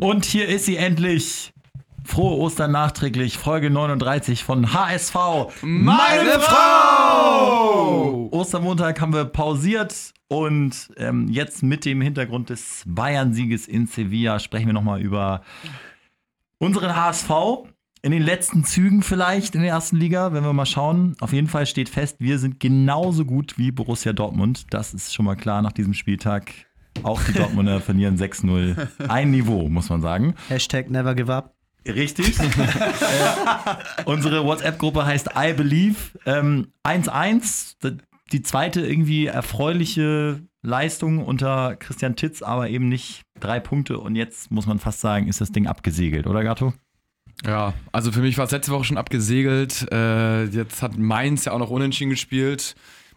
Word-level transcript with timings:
Und 0.00 0.24
hier 0.24 0.48
ist 0.48 0.64
sie 0.64 0.76
endlich. 0.76 1.52
Frohe 2.04 2.38
Ostern 2.38 2.72
nachträglich, 2.72 3.36
Folge 3.36 3.68
39 3.68 4.42
von 4.44 4.72
HSV. 4.72 5.14
Meine 5.60 6.40
Frau! 6.40 8.28
Ostermontag 8.32 8.98
haben 8.98 9.12
wir 9.12 9.26
pausiert 9.26 10.14
und 10.28 10.88
ähm, 10.96 11.28
jetzt 11.28 11.62
mit 11.62 11.84
dem 11.84 12.00
Hintergrund 12.00 12.48
des 12.48 12.82
Bayern-Sieges 12.86 13.68
in 13.68 13.86
Sevilla 13.86 14.38
sprechen 14.38 14.68
wir 14.68 14.72
nochmal 14.72 15.02
über 15.02 15.42
unseren 16.56 16.96
HSV. 16.96 17.30
In 18.00 18.12
den 18.12 18.22
letzten 18.22 18.64
Zügen 18.64 19.02
vielleicht 19.02 19.54
in 19.54 19.60
der 19.60 19.72
ersten 19.72 19.96
Liga, 19.96 20.32
wenn 20.32 20.42
wir 20.42 20.54
mal 20.54 20.64
schauen. 20.64 21.14
Auf 21.20 21.34
jeden 21.34 21.48
Fall 21.48 21.66
steht 21.66 21.90
fest, 21.90 22.16
wir 22.20 22.38
sind 22.38 22.58
genauso 22.58 23.26
gut 23.26 23.58
wie 23.58 23.70
Borussia 23.70 24.14
Dortmund. 24.14 24.64
Das 24.70 24.94
ist 24.94 25.12
schon 25.12 25.26
mal 25.26 25.36
klar 25.36 25.60
nach 25.60 25.72
diesem 25.72 25.92
Spieltag. 25.92 26.69
Auch 27.02 27.22
die 27.22 27.32
Dortmunder 27.32 27.80
verlieren 27.80 28.16
6-0. 28.16 29.08
Ein 29.08 29.30
Niveau, 29.30 29.68
muss 29.68 29.88
man 29.88 30.02
sagen. 30.02 30.34
Hashtag 30.48 30.90
never 30.90 31.14
give 31.14 31.32
up. 31.32 31.54
Richtig. 31.86 32.38
äh, 32.40 32.44
unsere 34.04 34.44
WhatsApp-Gruppe 34.44 35.06
heißt 35.06 35.30
I 35.36 35.52
Believe. 35.54 35.96
1-1. 36.24 37.76
Ähm, 37.84 38.00
die 38.32 38.42
zweite 38.42 38.86
irgendwie 38.86 39.26
erfreuliche 39.26 40.42
Leistung 40.62 41.24
unter 41.24 41.76
Christian 41.76 42.16
Titz, 42.16 42.42
aber 42.42 42.68
eben 42.68 42.88
nicht 42.88 43.22
drei 43.40 43.60
Punkte. 43.60 43.98
Und 43.98 44.14
jetzt 44.14 44.50
muss 44.50 44.66
man 44.66 44.78
fast 44.78 45.00
sagen, 45.00 45.26
ist 45.26 45.40
das 45.40 45.52
Ding 45.52 45.66
abgesegelt, 45.66 46.26
oder 46.26 46.44
Gatto? 46.44 46.74
Ja, 47.44 47.72
also 47.92 48.12
für 48.12 48.20
mich 48.20 48.36
war 48.36 48.44
es 48.44 48.50
letzte 48.50 48.72
Woche 48.72 48.84
schon 48.84 48.98
abgesegelt. 48.98 49.90
Äh, 49.90 50.44
jetzt 50.44 50.82
hat 50.82 50.98
Mainz 50.98 51.46
ja 51.46 51.52
auch 51.52 51.58
noch 51.58 51.70
unentschieden 51.70 52.10
gespielt. 52.10 52.74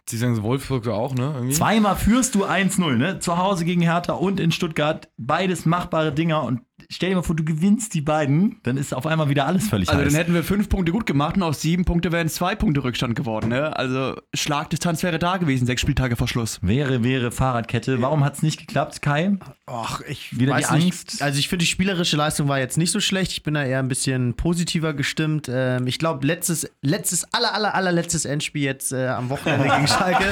Sie 0.09 0.17
sagen 0.17 0.41
Wolfsburg 0.43 0.87
auch, 0.87 1.13
ne? 1.15 1.31
Irgendwie? 1.35 1.53
Zweimal 1.53 1.95
führst 1.95 2.35
du 2.35 2.45
1-0, 2.45 2.95
ne? 2.97 3.19
Zu 3.19 3.37
Hause 3.37 3.63
gegen 3.63 3.81
Hertha 3.81 4.13
und 4.13 4.39
in 4.39 4.51
Stuttgart. 4.51 5.09
Beides 5.17 5.65
machbare 5.65 6.11
Dinger 6.11 6.43
und 6.43 6.61
stell 6.89 7.09
dir 7.09 7.15
mal 7.15 7.21
vor, 7.23 7.35
du 7.35 7.43
gewinnst 7.43 7.93
die 7.93 8.01
beiden, 8.01 8.57
dann 8.63 8.77
ist 8.77 8.93
auf 8.93 9.05
einmal 9.05 9.29
wieder 9.29 9.45
alles 9.45 9.67
völlig 9.67 9.89
Also 9.89 10.01
heiß. 10.01 10.11
dann 10.11 10.15
hätten 10.19 10.33
wir 10.33 10.43
fünf 10.43 10.69
Punkte 10.69 10.91
gut 10.91 11.05
gemacht 11.05 11.35
und 11.35 11.43
aus 11.43 11.61
sieben 11.61 11.85
Punkte 11.85 12.11
wären 12.11 12.29
zwei 12.29 12.55
Punkte 12.55 12.83
Rückstand 12.83 13.15
geworden. 13.15 13.49
Ne? 13.49 13.75
Also 13.77 14.15
Schlagdistanz 14.33 15.03
wäre 15.03 15.19
da 15.19 15.37
gewesen, 15.37 15.65
sechs 15.65 15.81
Spieltage 15.81 16.15
vor 16.15 16.27
Schluss. 16.27 16.59
Wäre, 16.61 17.03
wäre 17.03 17.31
Fahrradkette. 17.31 18.01
Warum 18.01 18.23
hat 18.23 18.35
es 18.35 18.41
nicht 18.43 18.59
geklappt, 18.59 19.01
Kai? 19.01 19.37
Ach, 19.65 20.01
ich 20.07 20.37
Wieder 20.39 20.53
weiß 20.53 20.67
die 20.69 20.75
nicht. 20.75 20.85
Angst? 20.85 21.21
Also 21.21 21.39
ich 21.39 21.47
finde, 21.49 21.63
die 21.63 21.69
spielerische 21.71 22.17
Leistung 22.17 22.47
war 22.47 22.59
jetzt 22.59 22.77
nicht 22.77 22.91
so 22.91 22.99
schlecht. 22.99 23.31
Ich 23.31 23.43
bin 23.43 23.53
da 23.53 23.63
eher 23.63 23.79
ein 23.79 23.87
bisschen 23.87 24.33
positiver 24.35 24.93
gestimmt. 24.93 25.49
Ähm, 25.51 25.87
ich 25.87 25.99
glaube, 25.99 26.25
letztes, 26.27 26.69
letztes, 26.81 27.25
aller, 27.33 27.53
aller, 27.53 27.73
allerletztes 27.75 28.25
Endspiel 28.25 28.63
jetzt 28.63 28.91
äh, 28.91 29.07
am 29.07 29.29
Wochenende 29.29 29.67
gegen 29.69 29.87
Schalke. 29.87 30.23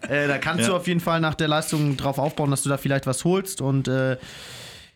äh, 0.08 0.28
da 0.28 0.38
kannst 0.38 0.62
Ja. 0.62 0.68
du 0.68 0.76
auf 0.76 0.86
jeden 0.86 1.00
Fall 1.00 1.20
nach 1.20 1.34
der 1.34 1.48
Leistung 1.48 1.96
drauf 1.96 2.18
aufbauen, 2.18 2.50
dass 2.50 2.62
du 2.62 2.68
da 2.68 2.76
vielleicht 2.76 3.06
was 3.06 3.24
holst. 3.24 3.60
Und 3.60 3.88
äh, 3.88 4.16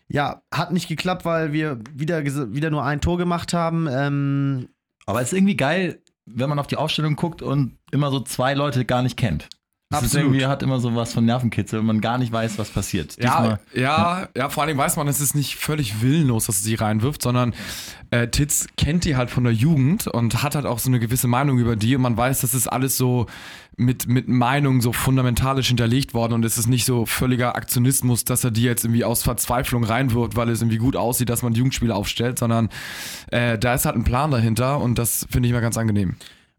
ja, 0.07 0.41
hat 0.53 0.71
nicht 0.71 0.87
geklappt, 0.87 1.25
weil 1.25 1.51
wir 1.53 1.79
wieder, 1.93 2.23
wieder 2.23 2.69
nur 2.69 2.83
ein 2.83 3.01
Tor 3.01 3.17
gemacht 3.17 3.53
haben. 3.53 3.87
Ähm, 3.89 4.69
Aber 5.05 5.21
es 5.21 5.31
ist 5.31 5.37
irgendwie 5.37 5.57
geil, 5.57 6.01
wenn 6.25 6.49
man 6.49 6.59
auf 6.59 6.67
die 6.67 6.77
Aufstellung 6.77 7.15
guckt 7.15 7.41
und 7.41 7.77
immer 7.91 8.11
so 8.11 8.19
zwei 8.19 8.53
Leute 8.53 8.85
gar 8.85 9.01
nicht 9.01 9.17
kennt. 9.17 9.49
Das 9.91 10.03
Absolut. 10.03 10.25
irgendwie, 10.25 10.47
hat 10.47 10.63
immer 10.63 10.79
so 10.79 10.95
was 10.95 11.13
von 11.13 11.25
Nervenkitzel, 11.25 11.77
wenn 11.77 11.85
man 11.85 12.01
gar 12.01 12.17
nicht 12.17 12.31
weiß, 12.31 12.57
was 12.57 12.71
passiert. 12.71 13.21
Ja, 13.21 13.59
ja, 13.71 14.27
ja, 14.35 14.49
vor 14.49 14.63
allem 14.63 14.75
weiß 14.75 14.95
man, 14.95 15.07
es 15.07 15.21
ist 15.21 15.35
nicht 15.35 15.57
völlig 15.57 16.01
willenlos, 16.01 16.47
dass 16.47 16.61
er 16.61 16.63
sie 16.63 16.73
reinwirft, 16.73 17.21
sondern 17.21 17.53
äh, 18.09 18.27
Titz 18.27 18.67
kennt 18.77 19.05
die 19.05 19.15
halt 19.15 19.29
von 19.29 19.43
der 19.43 19.53
Jugend 19.53 20.07
und 20.07 20.41
hat 20.41 20.55
halt 20.55 20.65
auch 20.65 20.79
so 20.79 20.89
eine 20.89 20.99
gewisse 20.99 21.27
Meinung 21.27 21.59
über 21.59 21.75
die 21.75 21.95
und 21.95 22.01
man 22.01 22.17
weiß, 22.17 22.41
das 22.41 22.55
ist 22.55 22.67
alles 22.67 22.97
so 22.97 23.27
mit, 23.77 24.07
mit 24.07 24.27
Meinung 24.27 24.81
so 24.81 24.91
fundamentalisch 24.91 25.67
hinterlegt 25.67 26.15
worden 26.15 26.33
und 26.33 26.45
es 26.45 26.57
ist 26.57 26.65
nicht 26.65 26.85
so 26.85 27.05
völliger 27.05 27.55
Aktionismus, 27.55 28.25
dass 28.25 28.43
er 28.43 28.49
die 28.49 28.63
jetzt 28.63 28.85
irgendwie 28.85 29.03
aus 29.03 29.21
Verzweiflung 29.21 29.83
reinwirft, 29.83 30.35
weil 30.35 30.49
es 30.49 30.61
irgendwie 30.61 30.77
gut 30.77 30.95
aussieht, 30.95 31.29
dass 31.29 31.43
man 31.43 31.53
Jugendspieler 31.53 31.95
aufstellt, 31.95 32.39
sondern 32.39 32.69
äh, 33.31 33.59
da 33.59 33.75
ist 33.75 33.85
halt 33.85 33.95
ein 33.95 34.03
Plan 34.03 34.31
dahinter 34.31 34.79
und 34.81 34.97
das 34.97 35.27
finde 35.29 35.47
ich 35.47 35.53
mal 35.53 35.61
ganz 35.61 35.77
angenehm. 35.77 36.15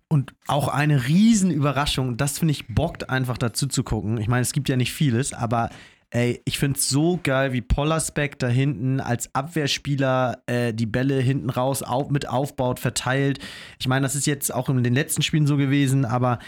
Und 0.09 0.35
auch 0.47 0.69
eine 0.69 1.09
Riesenüberraschung, 1.09 2.17
das 2.17 2.39
finde 2.39 2.53
ich 2.53 2.69
bockt 2.69 3.11
einfach 3.11 3.39
dazu 3.39 3.67
zu 3.67 3.83
gucken. 3.83 4.19
Ich 4.19 4.29
meine, 4.29 4.43
es 4.43 4.53
gibt 4.53 4.69
ja 4.69 4.77
nicht 4.77 4.93
vieles, 4.93 5.33
aber 5.33 5.71
ey, 6.11 6.41
ich 6.45 6.59
finde 6.59 6.79
es 6.79 6.89
so 6.89 7.19
geil, 7.23 7.53
wie 7.53 7.61
Pollersbeck 7.61 8.39
da 8.39 8.47
hinten 8.47 9.01
als 9.01 9.35
Abwehrspieler 9.35 10.43
äh, 10.47 10.73
die 10.73 10.87
Bälle 10.87 11.21
hinten 11.21 11.51
raus 11.51 11.83
auf, 11.83 12.11
mit 12.11 12.29
aufbaut, 12.29 12.79
verteilt. 12.79 13.41
Ich 13.81 13.89
meine, 13.89 14.05
das 14.05 14.15
ist 14.15 14.27
jetzt 14.27 14.55
auch 14.55 14.69
in 14.69 14.83
den 14.85 14.95
letzten 14.95 15.23
Spielen 15.23 15.47
so 15.47 15.57
gewesen, 15.57 16.05
aber 16.05 16.39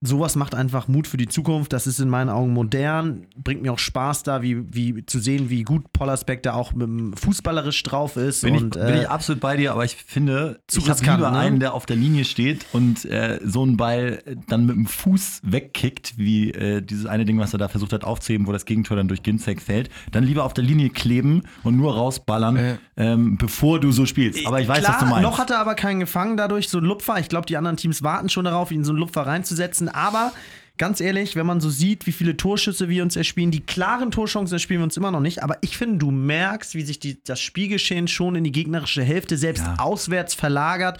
sowas 0.00 0.36
macht 0.36 0.54
einfach 0.54 0.86
Mut 0.86 1.06
für 1.08 1.16
die 1.16 1.26
Zukunft. 1.26 1.72
Das 1.72 1.86
ist 1.86 1.98
in 1.98 2.08
meinen 2.08 2.28
Augen 2.30 2.52
modern, 2.52 3.26
bringt 3.36 3.62
mir 3.62 3.72
auch 3.72 3.78
Spaß 3.78 4.22
da, 4.22 4.42
wie, 4.42 4.72
wie 4.72 5.04
zu 5.04 5.18
sehen, 5.18 5.50
wie 5.50 5.62
gut 5.62 5.92
Pollersbeck 5.92 6.42
da 6.42 6.54
auch 6.54 6.72
mit 6.72 6.86
dem 6.86 7.12
fußballerisch 7.14 7.82
drauf 7.82 8.16
ist. 8.16 8.42
Bin, 8.42 8.56
und, 8.56 8.76
ich, 8.76 8.82
bin 8.82 8.94
äh, 8.94 9.02
ich 9.02 9.08
absolut 9.08 9.40
bei 9.40 9.56
dir, 9.56 9.72
aber 9.72 9.84
ich 9.84 9.96
finde, 9.96 10.60
Zu 10.68 10.78
ich 10.80 10.88
habe 10.88 11.00
riskant, 11.00 11.18
lieber 11.18 11.32
ne? 11.32 11.38
einen, 11.38 11.58
der 11.60 11.74
auf 11.74 11.84
der 11.84 11.96
Linie 11.96 12.24
steht 12.24 12.66
und 12.72 13.04
äh, 13.06 13.40
so 13.44 13.62
einen 13.62 13.76
Ball 13.76 14.22
dann 14.46 14.66
mit 14.66 14.76
dem 14.76 14.86
Fuß 14.86 15.40
wegkickt, 15.42 16.16
wie 16.16 16.52
äh, 16.52 16.80
dieses 16.80 17.06
eine 17.06 17.24
Ding, 17.24 17.38
was 17.38 17.52
er 17.52 17.58
da 17.58 17.68
versucht 17.68 17.92
hat 17.92 18.04
aufzuheben, 18.04 18.46
wo 18.46 18.52
das 18.52 18.64
Gegentor 18.66 18.96
dann 18.96 19.08
durch 19.08 19.22
Ginzek 19.24 19.60
fällt. 19.60 19.90
Dann 20.12 20.22
lieber 20.22 20.44
auf 20.44 20.54
der 20.54 20.64
Linie 20.64 20.90
kleben 20.90 21.42
und 21.64 21.76
nur 21.76 21.94
rausballern, 21.94 22.56
Äh. 22.56 22.78
ähm, 22.96 23.36
bevor 23.36 23.80
du 23.80 23.90
so 23.90 24.06
spielst. 24.06 24.46
Aber 24.46 24.60
ich 24.60 24.68
weiß, 24.68 24.78
Klar, 24.78 24.92
was 24.94 25.00
du 25.00 25.06
meinst. 25.06 25.22
Noch 25.22 25.38
hat 25.38 25.50
er 25.50 25.58
aber 25.58 25.74
keinen 25.74 25.98
gefangen 26.00 26.36
dadurch, 26.36 26.68
so 26.68 26.78
ein 26.78 26.84
Lupfer. 26.84 27.18
Ich 27.18 27.28
glaube, 27.28 27.46
die 27.46 27.56
anderen 27.56 27.76
Teams 27.76 28.02
warten 28.04 28.28
schon 28.28 28.44
darauf, 28.44 28.70
ihn 28.70 28.84
so 28.84 28.92
einen 28.92 29.00
Lupfer 29.00 29.22
reinzusetzen. 29.22 29.87
Aber 29.88 30.32
ganz 30.78 31.00
ehrlich, 31.00 31.34
wenn 31.36 31.46
man 31.46 31.60
so 31.60 31.70
sieht, 31.70 32.06
wie 32.06 32.12
viele 32.12 32.36
Torschüsse 32.36 32.88
wir 32.88 33.02
uns 33.02 33.16
erspielen, 33.16 33.50
die 33.50 33.60
klaren 33.60 34.10
Torchancen 34.10 34.54
erspielen 34.54 34.80
wir 34.80 34.84
uns 34.84 34.96
immer 34.96 35.10
noch 35.10 35.20
nicht. 35.20 35.42
Aber 35.42 35.56
ich 35.60 35.76
finde, 35.76 35.98
du 35.98 36.10
merkst, 36.10 36.74
wie 36.74 36.82
sich 36.82 36.98
die, 37.00 37.22
das 37.24 37.40
Spielgeschehen 37.40 38.06
schon 38.08 38.36
in 38.36 38.44
die 38.44 38.52
gegnerische 38.52 39.02
Hälfte 39.02 39.36
selbst 39.36 39.64
Ja. 39.64 39.74
auswärts 39.78 40.34
verlagert. 40.34 40.98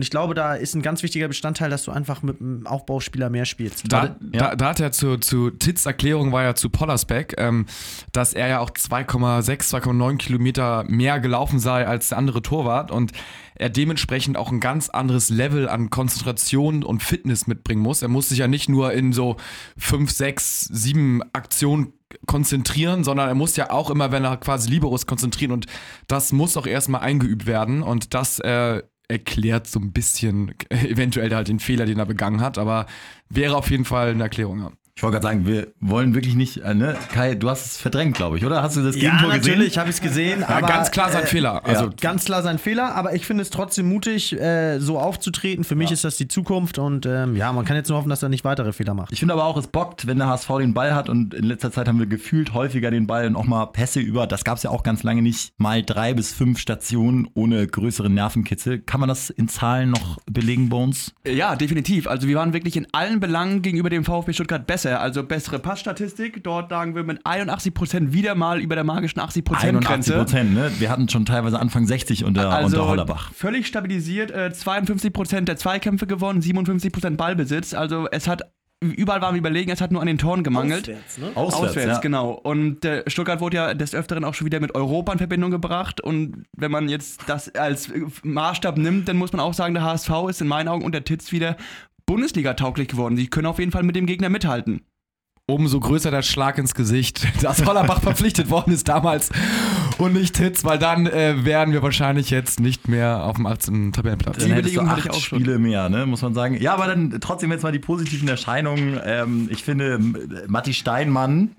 Und 0.00 0.04
ich 0.04 0.10
glaube, 0.10 0.32
da 0.32 0.54
ist 0.54 0.74
ein 0.74 0.80
ganz 0.80 1.02
wichtiger 1.02 1.28
Bestandteil, 1.28 1.68
dass 1.68 1.84
du 1.84 1.90
einfach 1.90 2.22
mit 2.22 2.40
einem 2.40 2.66
Aufbauspieler 2.66 3.28
mehr 3.28 3.44
spielst. 3.44 3.84
Da, 3.92 4.16
ja. 4.32 4.48
da, 4.48 4.56
da 4.56 4.68
hat 4.70 4.80
er 4.80 4.92
zu, 4.92 5.18
zu 5.18 5.50
Tits 5.50 5.84
Erklärung 5.84 6.32
war 6.32 6.42
ja 6.42 6.54
zu 6.54 6.70
Pollersbeck, 6.70 7.34
ähm, 7.36 7.66
dass 8.10 8.32
er 8.32 8.48
ja 8.48 8.60
auch 8.60 8.70
2,6, 8.70 9.44
2,9 9.74 10.16
Kilometer 10.16 10.84
mehr 10.88 11.20
gelaufen 11.20 11.58
sei 11.58 11.86
als 11.86 12.08
der 12.08 12.16
andere 12.16 12.40
Torwart 12.40 12.90
und 12.90 13.12
er 13.56 13.68
dementsprechend 13.68 14.38
auch 14.38 14.50
ein 14.50 14.60
ganz 14.60 14.88
anderes 14.88 15.28
Level 15.28 15.68
an 15.68 15.90
Konzentration 15.90 16.82
und 16.82 17.02
Fitness 17.02 17.46
mitbringen 17.46 17.82
muss. 17.82 18.00
Er 18.00 18.08
muss 18.08 18.30
sich 18.30 18.38
ja 18.38 18.48
nicht 18.48 18.70
nur 18.70 18.94
in 18.94 19.12
so 19.12 19.36
5, 19.76 20.10
6, 20.10 20.62
7 20.72 21.20
Aktionen 21.34 21.92
konzentrieren, 22.26 23.04
sondern 23.04 23.28
er 23.28 23.34
muss 23.34 23.56
ja 23.56 23.70
auch 23.70 23.90
immer, 23.90 24.12
wenn 24.12 24.24
er 24.24 24.38
quasi 24.38 24.70
Liberos 24.70 25.06
konzentrieren 25.06 25.52
und 25.52 25.66
das 26.08 26.32
muss 26.32 26.56
auch 26.56 26.66
erstmal 26.66 27.02
eingeübt 27.02 27.46
werden 27.46 27.82
und 27.82 28.14
das 28.14 28.38
äh, 28.40 28.82
erklärt 29.10 29.66
so 29.66 29.80
ein 29.80 29.92
bisschen 29.92 30.54
eventuell 30.70 31.34
halt 31.34 31.48
den 31.48 31.60
Fehler, 31.60 31.86
den 31.86 31.98
er 31.98 32.06
begangen 32.06 32.40
hat, 32.40 32.58
aber 32.58 32.86
wäre 33.28 33.56
auf 33.56 33.70
jeden 33.70 33.84
Fall 33.84 34.10
eine 34.10 34.22
Erklärung. 34.22 34.60
Ja. 34.60 34.72
Ich 35.00 35.02
wollte 35.02 35.14
gerade 35.18 35.28
sagen, 35.28 35.46
wir 35.46 35.68
wollen 35.80 36.14
wirklich 36.14 36.34
nicht, 36.34 36.58
äh, 36.58 36.74
ne? 36.74 36.94
Kai, 37.10 37.34
du 37.34 37.48
hast 37.48 37.64
es 37.64 37.76
verdrängt, 37.78 38.18
glaube 38.18 38.36
ich, 38.36 38.44
oder? 38.44 38.62
Hast 38.62 38.76
du 38.76 38.82
das 38.82 38.96
Ja, 38.96 39.12
Gegentor 39.12 39.28
natürlich, 39.30 39.58
gesehen? 39.68 39.80
habe 39.80 39.88
ich 39.88 39.96
es 39.96 40.02
gesehen. 40.02 40.40
Ja, 40.40 40.48
aber, 40.50 40.66
ganz 40.66 40.90
klar 40.90 41.10
sein 41.10 41.22
äh, 41.22 41.26
Fehler. 41.26 41.64
Also 41.64 41.86
ja. 41.86 41.90
Ganz 42.02 42.26
klar 42.26 42.42
sein 42.42 42.58
Fehler, 42.58 42.94
aber 42.94 43.14
ich 43.14 43.24
finde 43.24 43.40
es 43.40 43.48
trotzdem 43.48 43.88
mutig, 43.88 44.38
äh, 44.38 44.78
so 44.78 44.98
aufzutreten. 44.98 45.64
Für 45.64 45.74
mich 45.74 45.90
ist 45.90 46.04
das 46.04 46.18
die 46.18 46.28
Zukunft 46.28 46.78
und 46.78 47.06
ähm, 47.06 47.34
ja, 47.34 47.50
man 47.54 47.64
kann 47.64 47.76
jetzt 47.76 47.88
nur 47.88 47.96
hoffen, 47.96 48.10
dass 48.10 48.22
er 48.22 48.28
nicht 48.28 48.44
weitere 48.44 48.74
Fehler 48.74 48.92
macht. 48.92 49.10
Ich 49.10 49.20
finde 49.20 49.32
aber 49.32 49.44
auch, 49.44 49.56
es 49.56 49.68
bockt, 49.68 50.06
wenn 50.06 50.18
der 50.18 50.26
HSV 50.28 50.50
den 50.58 50.74
Ball 50.74 50.94
hat 50.94 51.08
und 51.08 51.32
in 51.32 51.44
letzter 51.44 51.72
Zeit 51.72 51.88
haben 51.88 51.98
wir 51.98 52.04
gefühlt 52.04 52.52
häufiger 52.52 52.90
den 52.90 53.06
Ball 53.06 53.26
und 53.26 53.36
auch 53.36 53.46
mal 53.46 53.64
Pässe 53.68 54.00
über. 54.00 54.26
Das 54.26 54.44
gab 54.44 54.58
es 54.58 54.64
ja 54.64 54.70
auch 54.70 54.82
ganz 54.82 55.02
lange 55.02 55.22
nicht. 55.22 55.54
Mal 55.56 55.82
drei 55.82 56.12
bis 56.12 56.34
fünf 56.34 56.58
Stationen 56.58 57.26
ohne 57.32 57.66
größeren 57.66 58.12
Nervenkitzel. 58.12 58.80
Kann 58.80 59.00
man 59.00 59.08
das 59.08 59.30
in 59.30 59.48
Zahlen 59.48 59.92
noch 59.92 60.18
belegen, 60.30 60.68
Bones? 60.68 61.14
Ja, 61.26 61.56
definitiv. 61.56 62.06
Also 62.06 62.28
wir 62.28 62.36
waren 62.36 62.52
wirklich 62.52 62.76
in 62.76 62.86
allen 62.92 63.18
Belangen 63.18 63.62
gegenüber 63.62 63.88
dem 63.88 64.04
VfB 64.04 64.34
Stuttgart 64.34 64.66
besser. 64.66 64.89
Also 64.98 65.22
bessere 65.22 65.58
Passstatistik. 65.58 66.42
Dort 66.42 66.70
lagen 66.70 66.94
wir 66.94 67.04
mit 67.04 67.24
81% 67.26 68.12
wieder 68.12 68.34
mal 68.34 68.60
über 68.60 68.74
der 68.74 68.84
magischen 68.84 69.20
80% 69.20 69.52
81 69.54 69.86
Grenze. 69.86 70.12
Prozent, 70.14 70.54
ne? 70.54 70.70
Wir 70.78 70.90
hatten 70.90 71.08
schon 71.08 71.24
teilweise 71.26 71.58
Anfang 71.58 71.86
60 71.86 72.24
unter, 72.24 72.50
Also 72.50 72.78
unter 72.78 72.88
Hollerbach. 72.88 73.32
völlig 73.32 73.66
stabilisiert. 73.66 74.30
Äh, 74.30 74.50
52% 74.52 75.42
der 75.42 75.56
Zweikämpfe 75.56 76.06
gewonnen, 76.06 76.40
57% 76.40 77.16
Ballbesitz. 77.16 77.74
Also 77.74 78.08
es 78.10 78.26
hat 78.26 78.42
überall 78.82 79.20
waren 79.20 79.34
wir 79.34 79.38
überlegen, 79.40 79.70
es 79.70 79.80
hat 79.82 79.92
nur 79.92 80.00
an 80.00 80.06
den 80.06 80.16
Toren 80.16 80.42
gemangelt. 80.42 80.88
ne? 80.88 80.96
Auswärts, 81.34 81.70
Auswärts, 81.70 81.92
ja. 81.96 81.98
genau. 81.98 82.30
Und 82.30 82.84
äh, 82.84 83.02
Stuttgart 83.08 83.40
wurde 83.40 83.56
ja 83.56 83.74
des 83.74 83.94
Öfteren 83.94 84.24
auch 84.24 84.32
schon 84.32 84.46
wieder 84.46 84.58
mit 84.58 84.74
Europa 84.74 85.12
in 85.12 85.18
Verbindung 85.18 85.50
gebracht. 85.50 86.00
Und 86.00 86.44
wenn 86.56 86.70
man 86.70 86.88
jetzt 86.88 87.20
das 87.26 87.54
als 87.54 87.90
Maßstab 88.22 88.78
nimmt, 88.78 89.06
dann 89.08 89.18
muss 89.18 89.32
man 89.32 89.40
auch 89.40 89.52
sagen, 89.52 89.74
der 89.74 89.82
HSV 89.82 90.10
ist 90.30 90.40
in 90.40 90.48
meinen 90.48 90.68
Augen 90.68 90.82
unter 90.84 91.04
Titz 91.04 91.30
wieder 91.30 91.56
Bundesliga-tauglich 92.10 92.88
geworden. 92.88 93.16
Sie 93.16 93.28
können 93.28 93.46
auf 93.46 93.60
jeden 93.60 93.70
Fall 93.70 93.84
mit 93.84 93.94
dem 93.94 94.06
Gegner 94.06 94.28
mithalten. 94.28 94.82
umso 95.46 95.78
größer 95.78 96.10
der 96.10 96.22
Schlag 96.22 96.58
ins 96.58 96.74
Gesicht, 96.74 97.26
dass 97.42 97.64
Hollerbach 97.64 98.02
verpflichtet 98.02 98.50
worden 98.50 98.72
ist 98.72 98.88
damals 98.88 99.30
und 99.98 100.14
nicht 100.14 100.36
Hitz, 100.36 100.64
weil 100.64 100.78
dann 100.78 101.06
äh, 101.06 101.44
wären 101.44 101.72
wir 101.72 101.82
wahrscheinlich 101.82 102.30
jetzt 102.30 102.58
nicht 102.58 102.88
mehr 102.88 103.24
auf 103.24 103.36
dem 103.36 103.46
18. 103.46 103.92
Tabellenplatz. 103.92 104.38
Dann 104.38 104.46
Die 104.46 104.52
Überlegung 104.52 104.90
hatte 104.90 105.02
acht 105.02 105.06
ich 105.06 105.12
auch 105.12 105.20
schon. 105.20 105.40
Spiele 105.40 105.60
mehr, 105.60 105.88
ne, 105.88 106.04
muss 106.04 106.22
man 106.22 106.34
sagen. 106.34 106.60
Ja, 106.60 106.74
aber 106.74 106.88
dann 106.88 107.16
trotzdem 107.20 107.52
jetzt 107.52 107.62
mal 107.62 107.72
die 107.72 107.78
positiven 107.78 108.28
Erscheinungen. 108.28 109.00
Ähm, 109.04 109.48
ich 109.50 109.62
finde, 109.62 110.00
Matti 110.48 110.74
Steinmann 110.74 111.54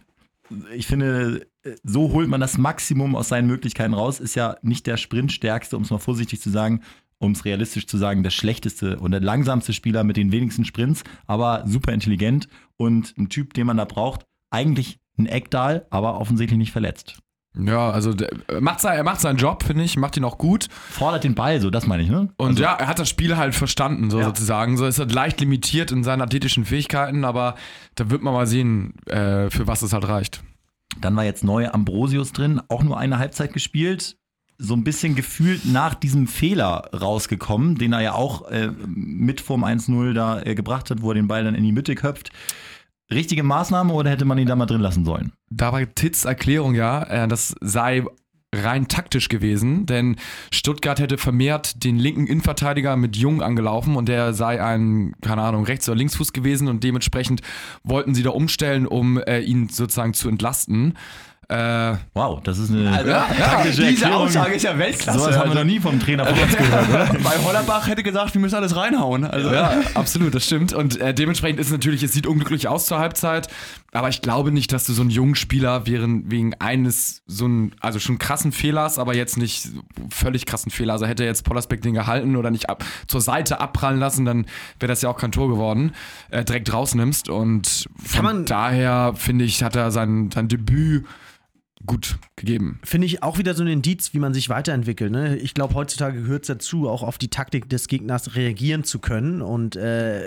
ich 0.74 0.88
finde, 0.88 1.48
so 1.84 2.12
holt 2.12 2.28
man 2.28 2.42
das 2.42 2.58
Maximum 2.58 3.16
aus 3.16 3.30
seinen 3.30 3.48
Möglichkeiten 3.48 3.94
raus. 3.94 4.20
Ist 4.20 4.36
ja 4.36 4.58
nicht 4.62 4.86
der 4.88 4.98
Sprintstärkste, 4.98 5.78
um 5.78 5.84
es 5.84 5.90
mal 5.90 5.98
vorsichtig 5.98 6.42
zu 6.42 6.50
sagen, 6.50 6.82
um 7.22 7.32
es 7.32 7.46
realistisch 7.46 7.88
zu 7.88 7.98
sagen, 7.98 8.24
der 8.24 8.32
schlechteste 8.32 9.00
und 9.00 9.12
der 9.12 9.22
langsamste 9.22 9.74
Spieler 9.74 10.04
mit 10.04 10.18
den 10.18 10.32
wenigsten 10.32 10.66
Sprints, 10.66 11.04
aber 11.28 11.64
super 11.66 11.94
intelligent 11.94 12.48
und 12.78 13.14
ein 13.18 13.30
Typ, 13.30 13.54
den 13.54 13.68
man 13.68 13.78
da 13.78 13.86
braucht. 13.86 14.26
Eigentlich 14.50 15.00
ein 15.18 15.28
Eckdahl, 15.28 15.86
aber 15.90 16.20
offensichtlich 16.20 16.58
nicht 16.58 16.72
verletzt. 16.72 17.20
Ja, 17.58 17.90
also 17.92 18.14
der, 18.14 18.30
er 18.48 18.62
macht 18.62 18.80
sein, 18.80 18.96
er 18.98 19.04
macht 19.04 19.20
seinen 19.20 19.36
Job, 19.38 19.64
finde 19.64 19.84
ich, 19.84 19.98
macht 19.98 20.16
ihn 20.16 20.24
auch 20.24 20.38
gut. 20.38 20.68
Fordert 20.90 21.26
den 21.26 21.36
Ball, 21.36 21.60
so 21.60 21.70
das 21.70 21.86
meine 21.86 22.02
ich, 22.02 22.10
ne? 22.10 22.30
Und 22.38 22.60
ja, 22.60 22.74
er 22.76 22.88
hat 22.88 22.98
das 22.98 23.10
Spiel 23.10 23.36
halt 23.36 23.54
verstanden, 23.56 24.10
so 24.10 24.20
Ja. 24.20 24.26
sozusagen. 24.26 24.78
So 24.78 24.86
ist 24.86 25.00
er 25.00 25.08
leicht 25.08 25.40
limitiert 25.42 25.92
in 25.92 26.04
seinen 26.06 26.22
athletischen 26.22 26.64
Fähigkeiten, 26.64 27.26
aber 27.26 27.56
da 27.96 28.10
wird 28.10 28.22
man 28.24 28.34
mal 28.34 28.48
sehen, 28.48 28.94
äh, 29.06 29.50
für 29.50 29.68
was 29.68 29.82
es 29.82 29.92
halt 29.92 30.08
reicht. 30.08 30.42
Dann 31.02 31.16
war 31.16 31.26
jetzt 31.26 31.44
neu 31.44 31.70
Ambrosius 31.70 32.32
drin, 32.32 32.62
auch 32.70 32.84
nur 32.84 32.98
eine 32.98 33.18
Halbzeit 33.20 33.52
gespielt. 33.54 34.18
So 34.64 34.76
ein 34.76 34.84
bisschen 34.84 35.16
gefühlt 35.16 35.66
nach 35.66 35.96
diesem 35.96 36.28
Fehler 36.28 36.90
rausgekommen, 36.94 37.80
den 37.80 37.94
er 37.94 38.02
ja 38.02 38.14
auch 38.14 38.48
äh, 38.50 38.70
mit 38.86 39.42
vorm 39.42 39.64
1-0 39.64 40.14
da 40.14 40.42
äh, 40.42 40.54
gebracht 40.54 40.92
hat, 40.92 41.02
wo 41.02 41.12
er 41.12 41.16
den 41.16 41.28
Ball 41.28 41.44
dann 41.44 41.56
in 41.56 41.64
die 41.64 41.72
Mitte 41.72 41.96
köpft. 41.96 42.32
Richtige 43.12 43.44
Maßnahme 43.44 43.92
oder 43.92 44.12
hätte 44.12 44.26
man 44.26 44.38
ihn 44.38 44.48
da 44.48 44.56
mal 44.56 44.68
drin 44.68 44.82
lassen 44.82 45.04
sollen? 45.04 45.32
Da 45.50 45.74
war 45.74 45.82
Tits 45.96 46.26
Erklärung 46.26 46.76
ja, 46.76 47.04
äh, 47.04 47.28
das 47.28 47.56
sei 47.60 48.06
rein 48.54 48.88
taktisch 48.88 49.30
gewesen, 49.30 49.86
denn 49.86 50.18
Stuttgart 50.52 51.00
hätte 51.00 51.18
vermehrt 51.18 51.84
den 51.84 51.98
linken 51.98 52.28
Innenverteidiger 52.28 52.98
mit 52.98 53.16
Jung 53.16 53.42
angelaufen 53.42 53.96
und 53.96 54.10
der 54.10 54.34
sei 54.34 54.62
ein, 54.62 55.14
keine 55.22 55.42
Ahnung, 55.42 55.64
Rechts- 55.64 55.88
oder 55.88 55.98
Linksfuß 55.98 56.34
gewesen 56.34 56.68
und 56.68 56.84
dementsprechend 56.84 57.42
wollten 57.84 58.14
sie 58.14 58.24
da 58.24 58.32
umstellen, 58.32 58.88
um 58.88 59.18
äh, 59.18 59.40
ihn 59.40 59.70
sozusagen 59.70 60.14
zu 60.14 60.28
entlasten. 60.28 60.98
Äh, 61.52 61.98
Wow, 62.14 62.42
das 62.44 62.58
ist 62.60 62.72
eine 62.72 62.90
Also, 62.92 63.10
Ja, 63.10 63.28
ja, 63.38 63.46
taktische 63.46 63.82
diese 63.84 64.04
Erklärung. 64.06 64.28
Aussage 64.28 64.54
ist 64.56 64.64
ja 64.64 64.78
Weltklasse. 64.78 65.20
Sowas 65.20 65.38
haben 65.38 65.50
wir 65.50 65.56
noch 65.56 65.64
nie 65.66 65.80
vom 65.82 66.00
Trainer 66.00 66.26
von 66.26 66.40
uns 66.40 66.56
gehört, 66.58 66.90
oder? 66.90 67.06
Bei 67.24 67.38
Hollerbach 67.44 67.88
hätte 67.88 68.04
gesagt, 68.04 68.34
wir 68.34 68.40
müssen 68.42 68.56
alles 68.56 68.76
reinhauen. 68.76 69.26
Also, 69.26 69.52
Ja, 69.52 69.74
absolut, 69.96 70.34
das 70.34 70.46
stimmt. 70.46 70.72
Und 70.74 71.00
äh, 71.02 71.14
dementsprechend 71.14 71.60
ist 71.60 71.68
es 71.68 71.72
natürlich, 71.74 72.04
es 72.04 72.14
sieht 72.14 72.26
unglücklich 72.26 72.68
aus 72.70 72.86
zur 72.86 73.00
Halbzeit, 73.00 73.50
aber 73.92 74.08
ich 74.08 74.22
glaube 74.22 74.52
nicht, 74.54 74.72
dass 74.72 74.86
du 74.86 74.94
so 74.94 75.02
einen 75.02 75.10
jungen 75.12 75.36
Spieler 75.36 75.86
während, 75.88 76.32
wegen 76.32 76.54
eines 76.60 77.22
so 77.28 77.44
einen, 77.46 77.76
also 77.82 78.00
schon 78.00 78.18
krassen 78.18 78.54
Fehlers, 78.54 78.98
aber 78.98 79.14
jetzt 79.16 79.38
nicht 79.38 79.68
völlig 80.10 80.46
krassen 80.46 80.72
Fehler. 80.72 80.94
Also 80.94 81.06
hätte 81.06 81.26
jetzt 81.26 81.44
Pollersbeck 81.44 81.82
den 81.82 81.94
gehalten 81.96 82.38
oder 82.38 82.52
nicht 82.52 82.70
ab, 82.70 82.86
zur 83.08 83.20
Seite 83.20 83.60
abprallen 83.60 84.00
lassen, 84.00 84.24
dann 84.24 84.46
wäre 84.80 84.88
das 84.90 85.02
ja 85.02 85.10
auch 85.10 85.18
kein 85.18 85.34
Tor 85.34 85.50
geworden, 85.50 85.92
äh, 86.30 86.46
direkt 86.46 86.72
rausnimmst. 86.72 87.28
Und 87.28 87.90
von 88.02 88.24
man- 88.24 88.46
daher 88.46 89.14
finde 89.18 89.44
ich, 89.44 89.62
hat 89.64 89.76
er 89.76 89.92
sein, 89.92 90.30
sein 90.34 90.48
Debüt 90.48 91.06
gut 91.86 92.18
gegeben. 92.36 92.80
Finde 92.84 93.08
ich 93.08 93.24
auch 93.24 93.38
wieder 93.38 93.54
so 93.54 93.64
ein 93.64 93.68
Indiz, 93.68 94.14
wie 94.14 94.20
man 94.20 94.34
sich 94.34 94.50
weiterentwickelt. 94.50 95.12
Ne? 95.12 95.38
Ich 95.38 95.54
glaube, 95.54 95.74
heutzutage 95.74 96.22
gehört 96.22 96.44
es 96.44 96.48
dazu, 96.48 96.90
auch 96.90 97.04
auf 97.04 97.18
die 97.18 97.30
Taktik 97.30 97.70
des 97.70 97.88
Gegners 97.88 98.36
reagieren 98.36 98.84
zu 98.84 99.00
können. 99.00 99.42
Und 99.42 99.76
äh, 99.76 100.22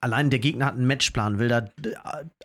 allein 0.00 0.30
der 0.30 0.38
Gegner 0.38 0.66
hat 0.66 0.74
einen 0.74 0.86
Matchplan, 0.86 1.38
will 1.38 1.48
da 1.48 1.58
äh, 1.58 1.94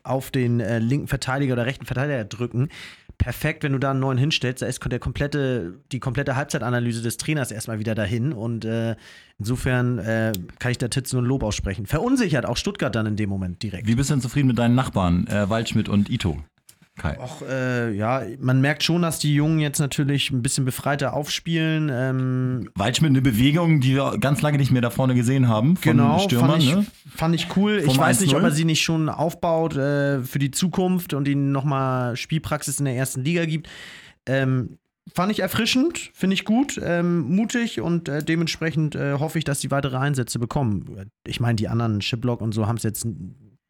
auf 0.03 0.31
den 0.31 0.59
äh, 0.59 0.79
linken 0.79 1.07
Verteidiger 1.07 1.53
oder 1.53 1.65
rechten 1.65 1.85
Verteidiger 1.85 2.23
drücken. 2.25 2.69
Perfekt, 3.17 3.63
wenn 3.63 3.71
du 3.71 3.79
da 3.79 3.91
einen 3.91 3.99
neuen 3.99 4.19
hinstellst, 4.19 4.61
da 4.61 4.67
ist 4.67 4.79
der 4.85 4.99
komplette, 4.99 5.79
die 5.91 5.99
komplette 5.99 6.35
Halbzeitanalyse 6.35 7.01
des 7.01 7.17
Trainers 7.17 7.51
erstmal 7.51 7.79
wieder 7.79 7.95
dahin. 7.95 8.31
Und 8.31 8.63
äh, 8.63 8.95
insofern 9.39 9.97
äh, 9.97 10.33
kann 10.59 10.71
ich 10.71 10.77
da 10.77 10.87
Titz 10.87 11.13
nur 11.13 11.23
ein 11.23 11.25
Lob 11.25 11.41
aussprechen. 11.41 11.87
Verunsichert 11.87 12.45
auch 12.45 12.57
Stuttgart 12.57 12.93
dann 12.93 13.07
in 13.07 13.15
dem 13.15 13.29
Moment 13.29 13.63
direkt. 13.63 13.87
Wie 13.87 13.95
bist 13.95 14.11
du 14.11 14.13
denn 14.13 14.21
zufrieden 14.21 14.47
mit 14.47 14.59
deinen 14.59 14.75
Nachbarn, 14.75 15.25
äh, 15.27 15.49
Waldschmidt 15.49 15.89
und 15.89 16.11
Ito? 16.11 16.37
Kai. 16.97 17.19
Auch, 17.19 17.43
äh, 17.43 17.93
ja, 17.93 18.23
man 18.39 18.59
merkt 18.59 18.81
schon, 18.81 19.03
dass 19.03 19.19
die 19.19 19.33
Jungen 19.35 19.59
jetzt 19.59 19.79
natürlich 19.79 20.31
ein 20.31 20.41
bisschen 20.41 20.65
befreiter 20.65 21.13
aufspielen. 21.13 21.91
Ähm, 21.93 22.69
Waldschmidt 22.73 23.11
eine 23.11 23.21
Bewegung, 23.21 23.81
die 23.81 23.95
wir 23.95 24.17
ganz 24.17 24.41
lange 24.41 24.57
nicht 24.57 24.71
mehr 24.71 24.81
da 24.81 24.89
vorne 24.89 25.13
gesehen 25.13 25.47
haben 25.47 25.77
von 25.77 25.91
genau, 25.91 26.19
Stürmern. 26.19 26.49
fand, 26.49 26.63
ich, 26.63 26.75
ne? 26.75 26.85
fand 27.15 27.35
ich 27.35 27.55
cool. 27.55 27.81
Vom 27.81 27.91
ich 27.91 27.97
weiß 27.99 28.21
nicht, 28.21 28.33
1-0. 28.33 28.37
ob 28.37 28.43
er 28.43 28.51
sie 28.51 28.65
nicht 28.65 28.81
schon 28.81 29.09
aufbaut 29.09 29.75
äh, 29.75 30.21
für 30.23 30.39
die 30.39 30.49
Zukunft 30.49 31.13
und 31.13 31.27
ihnen 31.27 31.51
nochmal 31.51 32.17
Spielpraxis 32.17 32.79
in 32.79 32.85
der 32.85 32.95
ersten 32.95 33.23
Liga 33.23 33.45
gibt. 33.45 33.69
Ähm, 34.25 34.79
fand 35.13 35.31
ich 35.31 35.39
erfrischend, 35.39 36.09
finde 36.13 36.33
ich 36.33 36.45
gut, 36.45 36.79
ähm, 36.83 37.21
mutig 37.35 37.79
und 37.79 38.09
äh, 38.09 38.23
dementsprechend 38.23 38.95
äh, 38.95 39.13
hoffe 39.13 39.37
ich, 39.37 39.43
dass 39.43 39.61
sie 39.61 39.69
weitere 39.69 39.97
Einsätze 39.97 40.39
bekommen. 40.39 41.11
Ich 41.25 41.39
meine, 41.39 41.55
die 41.55 41.67
anderen 41.67 42.01
Shiplock 42.01 42.41
und 42.41 42.53
so 42.53 42.67
haben 42.67 42.77
es 42.77 42.83
jetzt 42.83 43.05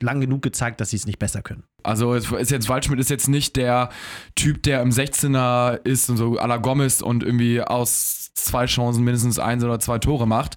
lang 0.02 0.22
genug 0.22 0.42
gezeigt, 0.42 0.80
dass 0.80 0.92
sie 0.92 0.98
es 0.98 1.06
nicht 1.06 1.20
besser 1.20 1.42
können. 1.42 1.64
Also 1.84 2.14
ist 2.14 2.52
jetzt 2.52 2.70
Waldschmidt 2.70 3.00
ist 3.00 3.10
jetzt 3.10 3.28
nicht 3.28 3.56
der 3.56 3.90
Typ, 4.36 4.62
der 4.64 4.82
im 4.82 4.90
16er 4.90 5.84
ist 5.86 6.10
und 6.10 6.18
so 6.18 6.40
à 6.40 6.48
la 6.48 6.58
Gomez 6.58 7.02
und 7.02 7.24
irgendwie 7.24 7.62
aus 7.62 8.32
zwei 8.36 8.66
Chancen 8.66 9.04
mindestens 9.04 9.40
eins 9.40 9.64
oder 9.64 9.80
zwei 9.80 9.98
Tore 10.00 10.28
macht. 10.28 10.56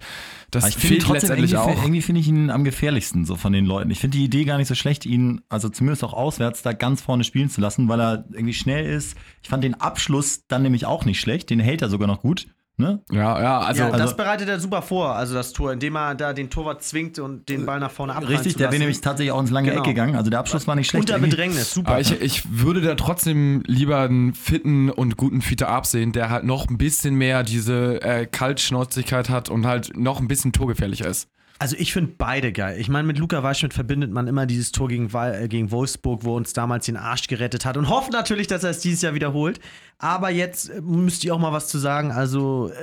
Das 0.51 0.67
ich 0.67 0.75
fehlt 0.75 1.03
trotzdem 1.03 1.29
letztendlich 1.29 1.53
irgendwie, 1.53 1.71
auch. 1.71 1.81
irgendwie 1.83 2.01
finde 2.01 2.21
ich 2.21 2.27
ihn 2.27 2.49
am 2.49 2.65
gefährlichsten 2.65 3.23
so 3.23 3.37
von 3.37 3.53
den 3.53 3.65
Leuten. 3.65 3.89
Ich 3.89 3.99
finde 3.99 4.17
die 4.17 4.25
Idee 4.25 4.43
gar 4.43 4.57
nicht 4.57 4.67
so 4.67 4.75
schlecht, 4.75 5.05
ihn, 5.05 5.41
also 5.47 5.69
zumindest 5.69 6.03
auch 6.03 6.13
auswärts, 6.13 6.61
da 6.61 6.73
ganz 6.73 7.01
vorne 7.01 7.23
spielen 7.23 7.49
zu 7.49 7.61
lassen, 7.61 7.87
weil 7.87 8.01
er 8.01 8.25
irgendwie 8.31 8.53
schnell 8.53 8.85
ist. 8.85 9.15
Ich 9.41 9.49
fand 9.49 9.63
den 9.63 9.75
Abschluss 9.75 10.45
dann 10.47 10.61
nämlich 10.63 10.85
auch 10.85 11.05
nicht 11.05 11.21
schlecht, 11.21 11.49
den 11.49 11.61
hält 11.61 11.81
er 11.81 11.89
sogar 11.89 12.07
noch 12.07 12.19
gut. 12.19 12.47
Ne? 12.77 12.99
Ja, 13.11 13.39
ja, 13.39 13.59
also, 13.59 13.83
ja, 13.83 13.91
das 13.91 14.01
also- 14.01 14.15
bereitet 14.15 14.49
er 14.49 14.59
super 14.59 14.81
vor, 14.81 15.13
also 15.15 15.35
das 15.35 15.53
Tor, 15.53 15.71
indem 15.73 15.95
er 15.97 16.15
da 16.15 16.33
den 16.33 16.49
Torwart 16.49 16.81
zwingt 16.81 17.19
und 17.19 17.47
den 17.47 17.65
Ball 17.65 17.79
nach 17.79 17.91
vorne 17.91 18.13
abprallen 18.13 18.37
Richtig, 18.37 18.55
der 18.55 18.71
wäre 18.71 18.79
nämlich 18.79 19.01
tatsächlich 19.01 19.31
auch 19.31 19.39
ins 19.39 19.51
lange 19.51 19.69
Genau. 19.69 19.81
Eck 19.81 19.87
gegangen. 19.89 20.15
Also 20.15 20.31
der 20.31 20.39
Abschluss 20.39 20.65
war 20.67 20.75
nicht 20.75 20.87
schlecht. 20.89 21.01
Unter 21.03 21.15
Irgendwie- 21.15 21.29
Bedrängnis, 21.31 21.73
super. 21.73 21.91
aber 21.91 21.99
ich, 21.99 22.19
ich 22.21 22.43
würde 22.49 22.81
da 22.81 22.95
trotzdem 22.95 23.61
lieber 23.67 23.99
einen 23.99 24.33
fitten 24.33 24.89
und 24.89 25.15
guten 25.15 25.41
Fiete 25.41 25.67
Arp 25.67 25.85
sehen, 25.85 26.11
der 26.11 26.29
halt 26.31 26.43
noch 26.45 26.69
ein 26.69 26.77
bisschen 26.79 27.13
mehr 27.15 27.43
diese 27.43 28.01
äh, 28.01 28.25
Kaltschnäuzigkeit 28.25 29.29
hat 29.29 29.49
und 29.49 29.65
halt 29.67 29.95
noch 29.95 30.19
ein 30.19 30.27
bisschen 30.27 30.51
torgefährlicher 30.51 31.07
ist. 31.07 31.27
Also 31.61 31.75
ich 31.77 31.93
finde 31.93 32.13
beide 32.17 32.51
geil. 32.51 32.79
Ich 32.79 32.89
meine, 32.89 33.05
mit 33.07 33.19
Luca 33.19 33.43
Waldschmidt 33.43 33.75
verbindet 33.75 34.09
man 34.09 34.27
immer 34.27 34.47
dieses 34.47 34.71
Tor 34.71 34.87
gegen, 34.87 35.13
Wal- 35.13 35.43
äh, 35.43 35.47
gegen 35.47 35.69
Wolfsburg, 35.69 36.23
wo 36.23 36.35
uns 36.35 36.53
damals 36.53 36.87
den 36.87 36.97
Arsch 36.97 37.27
gerettet 37.27 37.65
hat 37.65 37.77
und 37.77 37.87
hofft 37.87 38.11
natürlich, 38.11 38.47
dass 38.47 38.63
er 38.63 38.71
es 38.71 38.79
dieses 38.79 39.03
Jahr 39.03 39.13
wiederholt. 39.13 39.59
Aber 39.99 40.31
jetzt 40.31 40.71
äh, 40.71 40.81
müsst 40.81 41.23
ihr 41.23 41.35
auch 41.35 41.39
mal 41.39 41.51
was 41.51 41.67
zu 41.67 41.77
sagen. 41.77 42.11
Also 42.11 42.71
äh, 42.71 42.73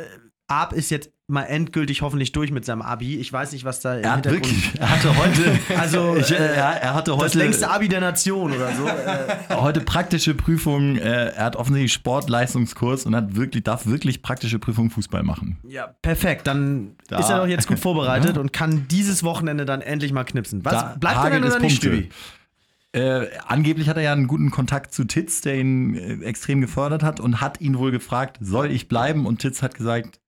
Arp 0.46 0.75
ist 0.75 0.90
jetzt 0.90 1.10
mal 1.30 1.44
endgültig 1.44 2.00
hoffentlich 2.00 2.32
durch 2.32 2.50
mit 2.50 2.64
seinem 2.64 2.80
Abi. 2.80 3.16
Ich 3.19 3.30
weiß 3.30 3.52
nicht, 3.52 3.66
was 3.66 3.80
da 3.80 3.96
im 3.98 4.02
Er 4.04 4.12
hat 4.16 4.25
Hintergrund- 4.26 4.46
wirklich, 4.46 4.72
er 4.80 4.90
hatte 4.90 5.16
heute, 5.16 5.58
Also 5.78 6.16
ich, 6.20 6.30
äh, 6.32 6.36
er, 6.36 6.82
er 6.82 6.94
hatte 6.94 7.10
das 7.10 7.20
heute, 7.20 7.38
längste 7.38 7.70
Abi 7.70 7.88
der 7.88 8.00
Nation 8.00 8.50
oder 8.52 8.72
so. 8.75 8.88
äh, 8.88 9.36
heute 9.56 9.82
praktische 9.82 10.34
Prüfungen. 10.34 10.96
Äh, 10.96 11.32
er 11.32 11.44
hat 11.44 11.56
offensichtlich 11.56 11.92
Sportleistungskurs 11.92 13.04
und 13.04 13.14
hat 13.14 13.36
wirklich, 13.36 13.62
darf 13.62 13.84
wirklich 13.86 14.22
praktische 14.22 14.58
Prüfungen 14.58 14.88
Fußball 14.90 15.22
machen. 15.22 15.58
ja, 15.69 15.88
perfekt. 16.00 16.47
Dann 16.47 16.92
Da- 17.08 17.18
ist 17.20 17.28
er 17.28 17.38
doch 17.40 17.47
jetzt 17.47 17.68
gut 17.68 17.78
vorbereitet 17.78 18.38
und 18.38 18.54
kann 18.54 18.87
dieses 18.90 19.23
Wochenende 19.23 19.66
dann 19.66 19.82
endlich 19.82 20.12
mal 20.14 20.25
knipsen. 20.25 20.64
Was? 20.64 20.73
Da 20.73 20.97
Bleibt 20.99 21.25
denn 21.32 21.44
oder 21.44 21.58
nicht. 21.61 21.76
Stübi? 21.76 22.08
Äh, 22.92 23.26
angeblich 23.47 23.90
hat 23.90 23.99
er 23.99 24.02
ja 24.02 24.12
einen 24.14 24.28
guten 24.28 24.50
Kontakt 24.50 24.94
zu 24.94 25.04
Titz, 25.04 25.42
der 25.42 25.56
ihn 25.58 25.94
äh, 25.94 26.25
extrem 26.25 26.62
gefördert 26.62 27.02
hat 27.02 27.20
und 27.20 27.42
hat 27.42 27.61
ihn 27.61 27.76
wohl 27.76 27.90
gefragt, 27.90 28.38
soll 28.40 28.70
ich 28.70 28.88
bleiben? 28.88 29.26
Und 29.26 29.40
Titz 29.42 29.61
hat 29.61 29.75
gesagt, 29.75 30.18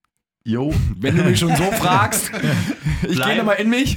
yo. 0.45 0.73
Wenn 0.97 1.17
du 1.17 1.23
mich 1.25 1.39
schon 1.39 1.55
so 1.57 1.65
fragst, 1.73 2.31
ich 3.09 3.23
gehe 3.23 3.37
nochmal 3.37 3.57
in 3.57 3.69
mich. 3.71 3.97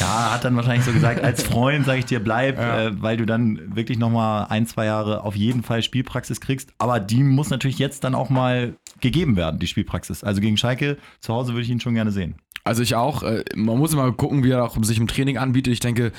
Ja, 0.00 0.32
hat 0.34 0.44
dann 0.44 0.56
wahrscheinlich 0.56 0.84
so 0.84 0.92
gesagt, 0.92 1.22
als 1.22 1.42
Freund 1.42 1.84
sage 1.86 1.98
ich 2.00 2.04
dir, 2.04 2.20
bleib, 2.20 2.58
Ja. 2.58 2.86
äh, 2.86 3.02
weil 3.02 3.16
du 3.16 3.26
dann 3.26 3.74
wirklich 3.74 3.98
noch 3.98 4.10
mal 4.10 4.44
ein, 4.44 4.66
zwei 4.66 4.86
Jahre 4.86 5.24
auf 5.24 5.34
jeden 5.36 5.62
Fall 5.62 5.82
Spielpraxis 5.82 6.40
kriegst. 6.40 6.72
Aber 6.78 7.00
die 7.00 7.22
muss 7.22 7.50
natürlich 7.50 7.78
jetzt 7.78 8.04
dann 8.04 8.14
auch 8.14 8.30
mal 8.30 8.74
gegeben 9.00 9.36
werden, 9.36 9.58
die 9.58 9.66
Spielpraxis. 9.66 10.22
Also 10.24 10.40
gegen 10.40 10.56
Schalke 10.56 10.96
zu 11.20 11.34
Hause 11.34 11.52
würde 11.52 11.62
ich 11.62 11.70
ihn 11.70 11.80
schon 11.80 11.94
gerne 11.94 12.10
sehen. 12.12 12.36
Also 12.64 12.82
ich 12.82 12.94
auch. 12.94 13.22
Äh, 13.22 13.44
Man 13.54 13.78
muss 13.78 13.92
immer 13.92 14.10
gucken, 14.12 14.44
wie 14.44 14.50
er 14.50 14.64
auch 14.64 14.76
sich 14.82 14.98
im 14.98 15.06
Training 15.08 15.38
anbietet. 15.38 15.72
Ich 15.72 15.80
denke, 15.80 16.12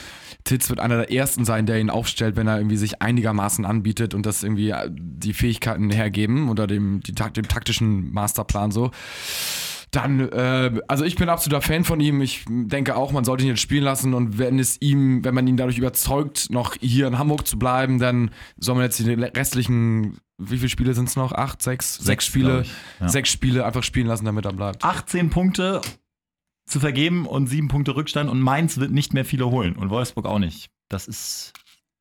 Titz 0.43 0.69
wird 0.69 0.79
einer 0.79 0.97
der 0.97 1.11
ersten 1.11 1.45
sein, 1.45 1.65
der 1.65 1.79
ihn 1.79 1.89
aufstellt, 1.89 2.35
wenn 2.35 2.47
er 2.47 2.57
irgendwie 2.57 2.77
sich 2.77 3.01
einigermaßen 3.01 3.65
anbietet 3.65 4.13
und 4.13 4.25
das 4.25 4.43
irgendwie 4.43 4.69
äh, 4.71 4.89
die 4.91 5.33
Fähigkeiten 5.33 5.89
hergeben 5.91 6.49
oder 6.49 6.67
dem, 6.67 7.01
die, 7.01 7.13
dem 7.13 7.47
taktischen 7.47 8.11
Masterplan 8.11 8.71
so. 8.71 8.91
Dann, 9.91 10.29
äh, 10.29 10.71
also 10.87 11.03
ich 11.03 11.15
bin 11.17 11.27
absoluter 11.27 11.61
Fan 11.61 11.83
von 11.83 11.99
ihm. 11.99 12.21
Ich 12.21 12.45
denke 12.47 12.95
auch, 12.95 13.11
man 13.11 13.25
sollte 13.25 13.43
ihn 13.43 13.49
jetzt 13.49 13.59
spielen 13.59 13.83
lassen 13.83 14.13
und 14.13 14.37
wenn 14.37 14.57
es 14.57 14.81
ihm, 14.81 15.23
wenn 15.25 15.35
man 15.35 15.45
ihn 15.47 15.57
dadurch 15.57 15.77
überzeugt, 15.77 16.47
noch 16.49 16.75
hier 16.79 17.07
in 17.07 17.19
Hamburg 17.19 17.45
zu 17.45 17.59
bleiben, 17.59 17.99
dann 17.99 18.31
soll 18.57 18.75
man 18.75 18.85
jetzt 18.85 18.99
die 18.99 19.11
restlichen, 19.11 20.17
wie 20.37 20.57
viele 20.57 20.69
Spiele 20.69 20.93
sind 20.93 21.09
es 21.09 21.17
noch? 21.17 21.33
Acht, 21.33 21.61
sechs, 21.61 21.95
sechs, 21.95 22.05
Sechs, 22.05 22.25
Spiele. 22.25 22.63
Ja. 23.01 23.09
sechs 23.09 23.29
Spiele 23.29 23.65
einfach 23.65 23.83
spielen 23.83 24.07
lassen, 24.07 24.23
damit 24.23 24.45
er 24.45 24.53
bleibt. 24.53 24.83
18 24.83 25.29
Punkte 25.29 25.81
zu 26.71 26.79
vergeben 26.79 27.25
und 27.25 27.47
sieben 27.47 27.67
Punkte 27.67 27.95
Rückstand 27.95 28.29
und 28.29 28.39
Mainz 28.39 28.77
wird 28.77 28.91
nicht 28.91 29.13
mehr 29.13 29.25
viele 29.25 29.49
holen 29.49 29.75
und 29.75 29.89
Wolfsburg 29.89 30.25
auch 30.25 30.39
nicht. 30.39 30.69
Das 30.89 31.07
ist, 31.07 31.53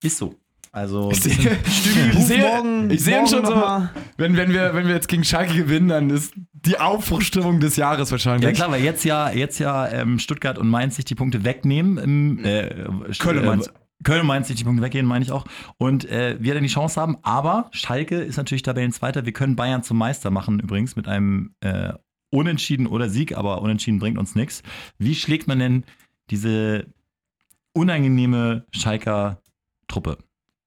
ist 0.03 0.17
so. 0.19 0.35
Also, 0.73 1.11
Ich 1.11 1.21
sehe, 1.21 1.59
ich 2.13 2.25
sehe, 2.25 2.39
morgen- 2.39 2.91
ich 2.91 3.03
sehe 3.03 3.27
schon 3.27 3.45
so, 3.45 3.55
mal. 3.57 3.91
wenn, 4.17 4.37
wenn, 4.37 4.53
wir, 4.53 4.73
wenn 4.73 4.87
wir 4.87 4.95
jetzt 4.95 5.09
gegen 5.09 5.25
Schalke 5.25 5.53
gewinnen, 5.55 5.89
dann 5.89 6.11
ist 6.11 6.33
die 6.53 6.79
Aufbruchstimmung 6.79 7.59
des 7.59 7.75
Jahres 7.77 8.13
wahrscheinlich. 8.13 8.45
ja 8.45 8.53
klar, 8.53 8.71
weil 8.71 8.83
jetzt 8.85 9.03
ja, 9.05 9.31
jetzt 9.33 9.59
ja 9.59 9.89
ähm, 9.89 10.21
Stuttgart 10.21 10.59
und 10.59 10.69
Mainz 10.69 10.95
sich 10.95 11.05
die 11.05 11.17
Punkte 11.17 11.45
wegnehmen. 11.45 11.99
Im, 11.99 12.45
äh, 12.45 12.87
Köln 13.19 13.39
und 13.39 13.45
äh, 13.45 13.47
Mainz. 13.47 13.73
Köln 14.05 14.21
und 14.21 14.27
Mainz 14.29 14.47
sich 14.47 14.57
die 14.57 14.65
Punkte 14.65 14.83
weggehen, 14.85 15.07
meine 15.07 15.25
ich 15.25 15.33
auch. 15.33 15.45
Und 15.77 16.09
äh, 16.09 16.37
wir 16.39 16.55
dann 16.55 16.63
die 16.63 16.69
Chance 16.69 17.01
haben. 17.01 17.17
Aber 17.23 17.69
Schalke 17.73 18.21
ist 18.21 18.37
natürlich 18.37 18.63
Tabellenzweiter. 18.63 19.27
Wir 19.27 19.33
können 19.33 19.57
Bayern 19.57 19.83
zum 19.83 19.99
Meister 19.99 20.31
machen, 20.31 20.61
übrigens, 20.61 20.95
mit 20.95 21.09
einem 21.09 21.55
äh, 21.61 21.95
Unentschieden 22.31 22.87
oder 22.87 23.09
Sieg, 23.09 23.37
aber 23.37 23.61
Unentschieden 23.63 23.99
bringt 23.99 24.19
uns 24.19 24.35
nichts. 24.35 24.63
Wie 24.99 25.15
schlägt 25.15 25.49
man 25.49 25.59
denn 25.59 25.85
diese 26.31 26.87
unangenehme 27.73 28.65
Schalker 28.73 29.41
Truppe? 29.89 30.19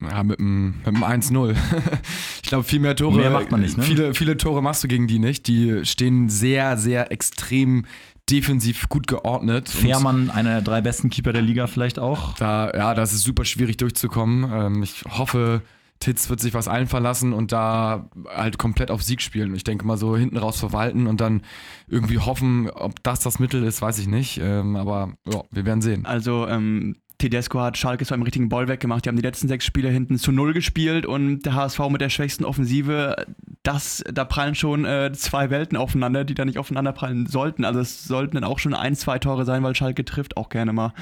Ja, 0.02 0.24
mit 0.24 0.40
einem, 0.40 0.76
mit 0.80 0.88
einem 0.88 1.04
1-0. 1.04 1.56
ich 2.44 2.50
glaube, 2.50 2.64
viel 2.64 2.80
mehr 2.80 2.96
Tore. 2.96 3.18
Mehr 3.18 3.30
macht 3.30 3.52
man 3.52 3.62
nicht, 3.62 3.78
ne? 3.78 3.84
Viele, 3.84 4.14
viele 4.14 4.38
Tore 4.38 4.62
machst 4.62 4.84
du 4.84 4.88
gegen 4.88 5.08
die 5.08 5.20
nicht. 5.20 5.48
Die 5.48 5.86
stehen 5.86 6.30
sehr, 6.30 6.78
sehr 6.78 7.12
extrem 7.12 7.86
defensiv 8.30 8.90
gut 8.90 9.08
geordnet. 9.08 9.70
Fährmann, 9.70 10.30
einer 10.30 10.52
der 10.52 10.62
drei 10.62 10.82
besten 10.82 11.10
Keeper 11.10 11.34
der 11.34 11.42
Liga, 11.42 11.68
vielleicht 11.68 12.00
auch. 12.00 12.36
Da, 12.36 12.72
ja, 12.74 12.94
das 12.94 13.14
ist 13.14 13.24
super 13.24 13.46
schwierig 13.46 13.78
durchzukommen. 13.78 14.50
Ähm, 14.52 14.84
ich 14.84 15.04
hoffe, 15.06 15.62
Titz 16.04 16.30
wird 16.30 16.42
sich 16.42 16.54
was 16.54 16.68
einfallen 16.68 17.04
lassen 17.04 17.32
und 17.32 17.54
da 17.54 18.10
halt 18.28 18.58
komplett 18.58 18.92
auf 18.92 19.02
Sieg 19.02 19.22
spielen. 19.22 19.56
Ich 19.56 19.64
denke 19.64 19.86
mal 19.86 19.98
so 19.98 20.18
hinten 20.18 20.38
raus 20.38 20.60
verwalten 20.60 21.08
und 21.08 21.22
dann 21.22 21.44
irgendwie 21.88 22.20
hoffen, 22.20 22.70
ob 22.70 23.02
das 23.04 23.22
das 23.22 23.40
Mittel 23.40 23.64
ist, 23.64 23.82
weiß 23.82 24.00
ich 24.00 24.08
nicht. 24.08 24.40
Ähm, 24.42 24.76
aber 24.76 25.14
ja, 25.26 25.44
wir 25.52 25.66
werden 25.66 25.82
sehen. 25.82 26.06
Also, 26.06 26.48
ähm, 26.48 26.98
Tedesco 27.20 27.62
hat 27.62 27.78
Schalke 27.78 28.06
zu 28.06 28.14
einem 28.14 28.24
richtigen 28.24 28.50
Ball 28.50 28.68
weggemacht. 28.68 29.06
Die 29.06 29.10
haben 29.10 29.16
die 29.16 29.22
letzten 29.22 29.48
sechs 29.48 29.64
Spiele 29.66 29.88
hinten 29.88 30.18
zu 30.18 30.34
null 30.34 30.52
gespielt 30.52 31.06
und 31.06 31.44
der 31.44 31.54
HSV 31.54 31.80
mit 31.90 32.02
der 32.02 32.10
schwächsten 32.10 32.44
Offensive, 32.44 33.16
das, 33.62 34.04
da 34.12 34.26
prallen 34.26 34.56
schon 34.56 34.84
äh, 34.84 35.14
zwei 35.14 35.50
Welten 35.50 35.78
aufeinander, 35.78 36.26
die 36.26 36.34
da 36.34 36.44
nicht 36.44 36.58
aufeinander 36.58 36.92
prallen 36.92 37.28
sollten. 37.28 37.64
Also 37.64 37.80
es 37.80 38.04
sollten 38.04 38.36
dann 38.36 38.44
auch 38.44 38.60
schon 38.60 38.74
ein, 38.74 38.96
zwei 38.96 39.20
Tore 39.20 39.46
sein, 39.46 39.64
weil 39.64 39.74
Schalke 39.74 40.04
trifft 40.04 40.36
auch 40.36 40.50
gerne 40.50 40.74
mal 40.74 40.94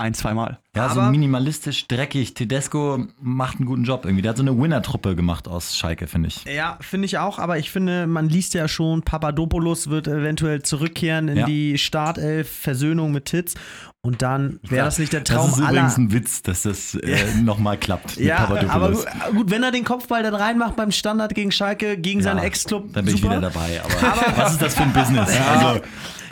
ein, 0.00 0.14
zwei 0.14 0.34
Mal. 0.34 0.58
Ja, 0.74 0.88
so 0.88 1.00
Aber- 1.00 1.10
minimalistisch, 1.10 1.86
dreckig. 1.88 2.34
Tedesco 2.34 3.06
macht 3.20 3.58
einen 3.58 3.66
guten 3.66 3.84
Job 3.84 4.04
irgendwie. 4.04 4.22
Der 4.22 4.30
hat 4.30 4.36
so 4.36 4.42
eine 4.42 4.56
Winner-Truppe 4.56 5.14
gemacht 5.16 5.46
aus 5.48 5.76
Schalke, 5.76 6.06
finde 6.06 6.28
ich. 6.28 6.44
Ja, 6.44 6.78
finde 6.80 7.06
ich 7.06 7.18
auch, 7.18 7.38
aber 7.38 7.58
ich 7.58 7.70
finde, 7.70 8.06
man 8.06 8.28
liest 8.28 8.54
ja 8.54 8.68
schon, 8.68 9.02
Papadopoulos 9.02 9.90
wird 9.90 10.08
eventuell 10.08 10.62
zurückkehren 10.62 11.28
in 11.28 11.36
Ja. 11.38 11.46
die 11.46 11.76
Startelf, 11.78 12.50
Versöhnung 12.50 13.12
mit 13.12 13.26
Titz. 13.26 13.54
Und 14.02 14.22
dann 14.22 14.60
wäre 14.62 14.86
das 14.86 14.98
nicht 14.98 15.12
der 15.12 15.24
Traum 15.24 15.50
Das 15.50 15.58
ist 15.58 15.64
aller. 15.64 15.70
übrigens 15.80 15.98
ein 15.98 16.12
Witz, 16.12 16.40
dass 16.42 16.62
das 16.62 16.94
äh, 16.94 17.34
nochmal 17.42 17.76
klappt 17.76 18.16
mit 18.16 18.24
ja, 18.26 18.48
aber 18.70 18.92
gut, 19.34 19.50
wenn 19.50 19.62
er 19.62 19.72
den 19.72 19.84
Kopfball 19.84 20.22
dann 20.22 20.34
reinmacht 20.34 20.74
beim 20.76 20.90
Standard 20.90 21.34
gegen 21.34 21.52
Schalke, 21.52 21.98
gegen 21.98 22.22
seinen 22.22 22.38
Ja, 22.38 22.44
Ex-Club, 22.44 22.94
Dann 22.94 23.04
bin 23.04 23.14
ich 23.14 23.20
super. 23.20 23.36
wieder 23.36 23.50
dabei. 23.50 23.82
Aber, 23.82 24.38
was 24.38 24.52
ist 24.52 24.62
das 24.62 24.74
für 24.74 24.84
ein 24.84 24.92
Business? 24.94 25.28
Also, 25.50 25.80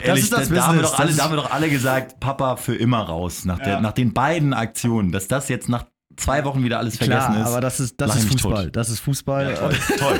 ehrlich, 0.01 0.23
ist 0.23 0.33
das 0.33 0.49
da, 0.49 0.55
da, 0.55 0.67
haben 0.67 0.77
wir 0.77 0.83
doch 0.83 0.97
alle, 0.99 1.07
Das 1.07 1.17
da 1.17 1.23
haben 1.23 1.31
wir 1.33 1.37
doch 1.41 1.51
alle 1.51 1.69
gesagt, 1.69 2.19
Papa 2.19 2.55
für 2.55 2.75
immer 2.75 2.99
raus. 2.99 3.45
Nach, 3.45 3.59
der, 3.59 3.81
nach 3.81 3.93
den 3.93 4.13
beiden 4.13 4.53
Aktionen, 4.53 5.11
dass 5.11 5.27
das 5.27 5.49
jetzt 5.49 5.69
nach 5.69 5.85
zwei 6.19 6.43
Wochen 6.43 6.63
wieder 6.63 6.79
alles 6.79 6.97
vergessen 6.97 7.33
Klar, 7.33 7.41
ist. 7.41 7.47
aber 7.47 7.61
das 7.61 7.79
ist, 7.79 7.99
das 7.99 8.15
ist 8.15 8.29
Fußball. 8.29 8.65
tot. 8.65 8.75
Das 8.75 8.89
ist 8.89 8.99
Fußball. 8.99 9.55
Toll, 9.55 9.75
toll. 9.97 10.19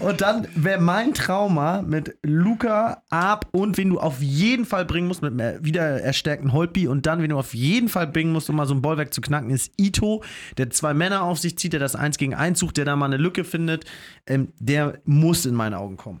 Und 0.08 0.20
dann 0.20 0.48
wäre 0.54 0.80
mein 0.80 1.14
Trauma 1.14 1.82
mit 1.82 2.16
Luca, 2.22 3.02
Ab 3.10 3.46
und 3.52 3.76
wen 3.76 3.90
du 3.90 4.00
auf 4.00 4.20
jeden 4.20 4.64
Fall 4.64 4.84
bringen 4.84 5.08
musst, 5.08 5.22
mit 5.22 5.38
einem 5.38 5.64
wieder 5.64 6.00
erstärkten 6.00 6.52
Holpi 6.52 6.88
und 6.88 7.06
dann, 7.06 7.22
wen 7.22 7.30
du 7.30 7.38
auf 7.38 7.54
jeden 7.54 7.88
Fall 7.88 8.06
bringen 8.06 8.32
musst, 8.32 8.48
um 8.50 8.56
mal 8.56 8.66
so 8.66 8.74
ein 8.74 8.82
Bollwerk 8.82 9.12
zu 9.12 9.20
knacken, 9.20 9.50
ist 9.50 9.72
Ito, 9.78 10.22
der 10.56 10.70
zwei 10.70 10.94
Männer 10.94 11.22
auf 11.22 11.38
sich 11.38 11.58
zieht, 11.58 11.72
der 11.74 11.80
das 11.80 11.96
Eins 11.96 12.18
gegen 12.18 12.34
Eins 12.34 12.58
sucht, 12.58 12.76
der 12.76 12.84
da 12.84 12.96
mal 12.96 13.06
eine 13.06 13.16
Lücke 13.16 13.44
findet. 13.44 13.84
Ähm, 14.26 14.52
der 14.58 14.98
muss 15.04 15.46
in 15.46 15.54
meine 15.54 15.78
Augen 15.78 15.96
kommen. 15.96 16.20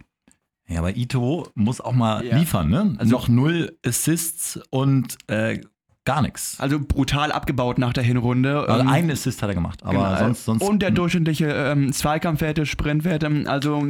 Ja, 0.68 0.78
aber 0.78 0.96
Ito 0.96 1.48
muss 1.54 1.80
auch 1.80 1.92
mal 1.92 2.24
Ja. 2.24 2.36
liefern, 2.38 2.70
ne? 2.70 2.94
Also- 2.98 3.10
Noch 3.12 3.28
null 3.28 3.76
Assists 3.84 4.58
und 4.70 5.16
äh, 5.26 5.60
gar 6.06 6.22
nichts. 6.22 6.56
Also 6.58 6.78
brutal 6.80 7.32
abgebaut 7.32 7.78
nach 7.78 7.92
der 7.92 8.02
Hinrunde. 8.04 8.68
Also 8.68 8.80
Ähm, 8.82 8.88
einen 8.88 9.10
Assist 9.10 9.42
hat 9.42 9.50
er 9.50 9.54
gemacht, 9.54 9.82
aber 9.82 9.92
Genau. 9.92 10.18
sonst, 10.18 10.44
sonst. 10.44 10.62
Und 10.62 10.80
der 10.80 10.90
durchschnittliche 10.90 11.46
ähm, 11.50 11.92
Zweikampfwerte, 11.92 12.66
Sprintwerte, 12.66 13.44
also 13.46 13.82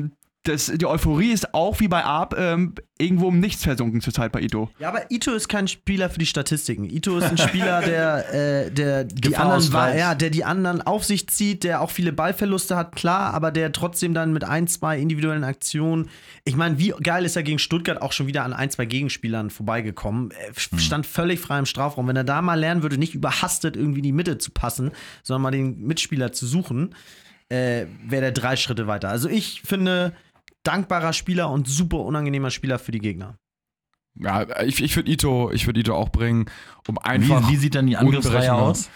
das, 0.44 0.66
die 0.66 0.84
Euphorie 0.84 1.32
ist 1.32 1.54
auch 1.54 1.80
wie 1.80 1.88
bei 1.88 2.04
Arp 2.04 2.36
ähm, 2.38 2.74
irgendwo 2.98 3.30
im 3.30 3.40
Nichts 3.40 3.64
versunken 3.64 4.02
zurzeit 4.02 4.30
bei 4.30 4.42
Ito. 4.42 4.70
Ja, 4.78 4.88
aber 4.88 5.10
Ito 5.10 5.32
ist 5.32 5.48
kein 5.48 5.66
Spieler 5.68 6.10
für 6.10 6.18
die 6.18 6.26
Statistiken. 6.26 6.84
Ito 6.84 7.16
ist 7.16 7.24
ein 7.24 7.38
Spieler, 7.38 7.80
der, 7.86 8.34
äh, 8.66 8.70
der 8.70 9.04
die 9.04 9.30
Gefahr 9.30 9.54
anderen 9.54 9.98
ja, 9.98 10.14
der 10.14 10.28
die 10.28 10.44
anderen 10.44 10.82
auf 10.82 11.04
sich 11.04 11.28
zieht, 11.28 11.64
der 11.64 11.80
auch 11.80 11.90
viele 11.90 12.12
Ballverluste 12.12 12.76
hat, 12.76 12.94
klar, 12.94 13.32
aber 13.32 13.50
der 13.50 13.72
trotzdem 13.72 14.12
dann 14.12 14.34
mit 14.34 14.44
ein, 14.44 14.68
zwei 14.68 14.98
individuellen 14.98 15.44
Aktionen. 15.44 16.10
Ich 16.44 16.56
meine, 16.56 16.78
wie 16.78 16.92
geil 17.02 17.24
ist 17.24 17.36
er 17.36 17.42
gegen 17.42 17.58
Stuttgart 17.58 18.02
auch 18.02 18.12
schon 18.12 18.26
wieder 18.26 18.44
an 18.44 18.52
ein, 18.52 18.70
zwei 18.70 18.84
Gegenspielern 18.84 19.48
vorbeigekommen. 19.48 20.30
Er 20.30 20.48
Hm. 20.48 20.78
stand 20.78 21.06
völlig 21.06 21.40
frei 21.40 21.58
im 21.58 21.66
Strafraum. 21.66 22.06
Wenn 22.06 22.16
er 22.16 22.24
da 22.24 22.42
mal 22.42 22.60
lernen 22.60 22.82
würde, 22.82 22.98
nicht 22.98 23.14
überhastet 23.14 23.76
irgendwie 23.76 24.00
in 24.00 24.04
die 24.04 24.12
Mitte 24.12 24.36
zu 24.36 24.50
passen, 24.50 24.90
sondern 25.22 25.42
mal 25.42 25.50
den 25.52 25.80
Mitspieler 25.80 26.32
zu 26.32 26.46
suchen, 26.46 26.94
äh, 27.48 27.86
wäre 28.06 28.22
der 28.22 28.32
drei 28.32 28.56
Schritte 28.56 28.86
weiter. 28.86 29.08
Also 29.08 29.28
ich 29.28 29.62
finde, 29.62 30.12
dankbarer 30.64 31.12
Spieler 31.12 31.50
und 31.50 31.68
super 31.68 31.98
unangenehmer 31.98 32.50
Spieler 32.50 32.78
für 32.78 32.92
die 32.92 32.98
Gegner. 32.98 33.38
Ja, 34.16 34.60
ich, 34.62 34.82
ich 34.82 34.94
würde 34.96 35.10
Ito, 35.10 35.50
ich 35.52 35.66
würde 35.66 35.80
Ito 35.80 35.94
auch 35.94 36.10
bringen, 36.10 36.46
um 36.86 36.96
wie, 36.96 37.00
einfach 37.08 37.48
wie 37.48 37.56
sieht 37.56 37.74
dann 37.74 37.86
die 37.86 37.96
Angriffsreihe 37.96 38.52
aus? 38.52 38.90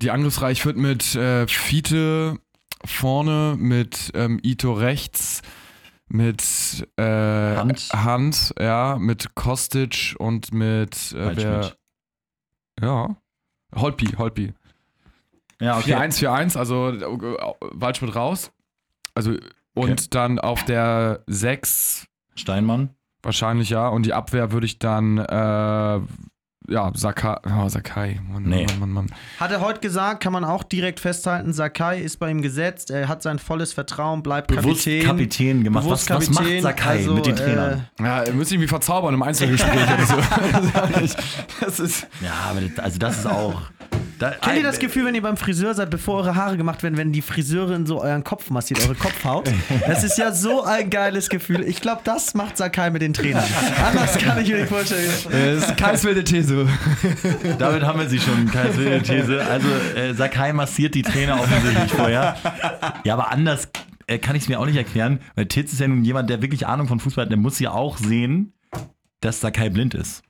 die 0.00 0.10
Angriffsreihe. 0.10 0.52
Ich 0.52 0.64
würde 0.64 0.78
mit 0.78 1.14
äh, 1.14 1.46
Fiete 1.46 2.38
vorne, 2.84 3.56
mit 3.58 4.10
ähm, 4.14 4.40
Ito 4.42 4.72
rechts, 4.72 5.42
mit 6.08 6.42
äh, 6.96 7.02
Hand. 7.02 7.88
Hand, 7.92 8.54
ja, 8.58 8.96
mit 8.98 9.34
Kostic 9.34 10.14
und 10.18 10.52
mit 10.52 11.12
äh, 11.12 11.14
wer, 11.14 11.26
Waldschmidt. 11.26 11.78
ja, 12.80 13.16
Holpi, 13.74 14.06
Holpi. 14.16 14.54
Ja, 15.60 15.78
okay. 15.78 15.94
4-1, 15.94 16.24
4-1, 16.24 16.58
also 16.58 16.88
äh, 16.88 17.54
Waldschmidt 17.72 18.14
raus. 18.14 18.50
Also 19.14 19.36
und 19.74 19.90
Okay. 19.90 20.06
dann 20.10 20.38
auf 20.38 20.64
der 20.64 21.20
6 21.26 22.06
Steinmann. 22.34 22.90
wahrscheinlich 23.22 23.70
ja 23.70 23.88
und 23.88 24.06
die 24.06 24.12
Abwehr 24.12 24.52
würde 24.52 24.66
ich 24.66 24.78
dann 24.78 25.18
äh, 25.18 26.00
ja, 26.66 26.90
Sakai, 26.94 27.36
oh, 27.46 27.68
Sakai, 27.68 28.20
Mann, 28.26 28.44
Nee. 28.44 28.64
Mann, 28.66 28.78
Mann, 28.80 28.90
Mann. 28.90 29.06
Hat 29.38 29.50
er 29.50 29.60
heute 29.60 29.80
gesagt, 29.80 30.22
kann 30.22 30.32
man 30.32 30.44
auch 30.46 30.62
direkt 30.62 30.98
festhalten, 30.98 31.52
Sakai 31.52 32.00
ist 32.00 32.18
bei 32.18 32.30
ihm 32.30 32.40
gesetzt, 32.40 32.90
er 32.90 33.06
hat 33.06 33.22
sein 33.22 33.38
volles 33.38 33.74
Vertrauen, 33.74 34.22
bleibt 34.22 34.48
Bewusst 34.48 34.84
Kapitän. 34.86 35.04
Kapitän, 35.06 35.64
gemacht. 35.64 35.84
Bewusst 35.84 36.08
was, 36.08 36.16
was 36.20 36.30
macht 36.30 36.38
Kapitän, 36.44 36.62
Sakai 36.62 36.96
also, 36.98 37.14
mit 37.14 37.26
den 37.26 37.34
äh, 37.34 37.38
Trainern? 37.38 37.88
Ja, 38.00 38.22
er 38.22 38.32
müsste 38.32 38.54
irgendwie 38.54 38.68
verzaubern 38.68 39.12
im 39.12 39.22
Einzelgespräch 39.22 39.92
oder 39.92 40.06
so. 40.06 40.16
das 41.60 41.80
ist 41.80 42.06
ja, 42.22 42.32
aber 42.48 42.62
das, 42.62 42.78
also 42.82 42.98
das 42.98 43.18
ist 43.18 43.26
auch. 43.26 43.60
Da, 44.18 44.30
Kennt 44.30 44.56
ihr 44.56 44.62
das 44.62 44.78
Gefühl, 44.78 45.06
wenn 45.06 45.14
ihr 45.14 45.22
beim 45.22 45.36
Friseur 45.36 45.74
seid, 45.74 45.90
bevor 45.90 46.18
eure 46.18 46.34
Haare 46.36 46.56
gemacht 46.56 46.82
werden, 46.82 46.96
wenn 46.96 47.12
die 47.12 47.22
Friseurin 47.22 47.86
so 47.86 48.02
euren 48.02 48.22
Kopf 48.24 48.50
massiert, 48.50 48.84
eure 48.84 48.94
Kopfhaut? 48.94 49.50
Das 49.86 50.04
ist 50.04 50.18
ja 50.18 50.32
so 50.32 50.62
ein 50.62 50.90
geiles 50.90 51.28
Gefühl. 51.28 51.62
Ich 51.62 51.80
glaube, 51.80 52.02
das 52.04 52.34
macht 52.34 52.56
Sakai 52.56 52.90
mit 52.90 53.02
den 53.02 53.12
Trainern. 53.12 53.44
Anders 53.84 54.18
kann 54.18 54.40
ich 54.40 54.48
mir 54.48 54.58
nicht 54.58 54.68
vorstellen. 54.68 55.10
Das 55.30 55.68
ist 55.70 55.76
Kais 55.76 56.04
wilde 56.04 56.24
These. 56.24 56.68
Damit 57.58 57.82
haben 57.82 57.98
wir 57.98 58.08
sie 58.08 58.20
schon, 58.20 58.50
keine 58.50 58.76
wilde 58.76 59.02
These. 59.02 59.44
Also 59.44 59.68
äh, 59.96 60.14
Sakai 60.14 60.52
massiert 60.52 60.94
die 60.94 61.02
Trainer 61.02 61.40
offensichtlich 61.40 61.92
vorher. 61.92 62.36
Ja, 63.04 63.14
aber 63.14 63.32
anders 63.32 63.68
äh, 64.06 64.18
kann 64.18 64.36
ich 64.36 64.42
es 64.42 64.48
mir 64.48 64.60
auch 64.60 64.66
nicht 64.66 64.76
erklären, 64.76 65.20
weil 65.34 65.46
Titz 65.46 65.72
ist 65.72 65.80
ja 65.80 65.88
nun 65.88 66.04
jemand, 66.04 66.30
der 66.30 66.42
wirklich 66.42 66.66
Ahnung 66.66 66.88
von 66.88 67.00
Fußball 67.00 67.24
hat. 67.24 67.30
Der 67.30 67.38
muss 67.38 67.58
ja 67.58 67.72
auch 67.72 67.98
sehen, 67.98 68.52
dass 69.20 69.40
Sakai 69.40 69.70
blind 69.70 69.94
ist. 69.94 70.22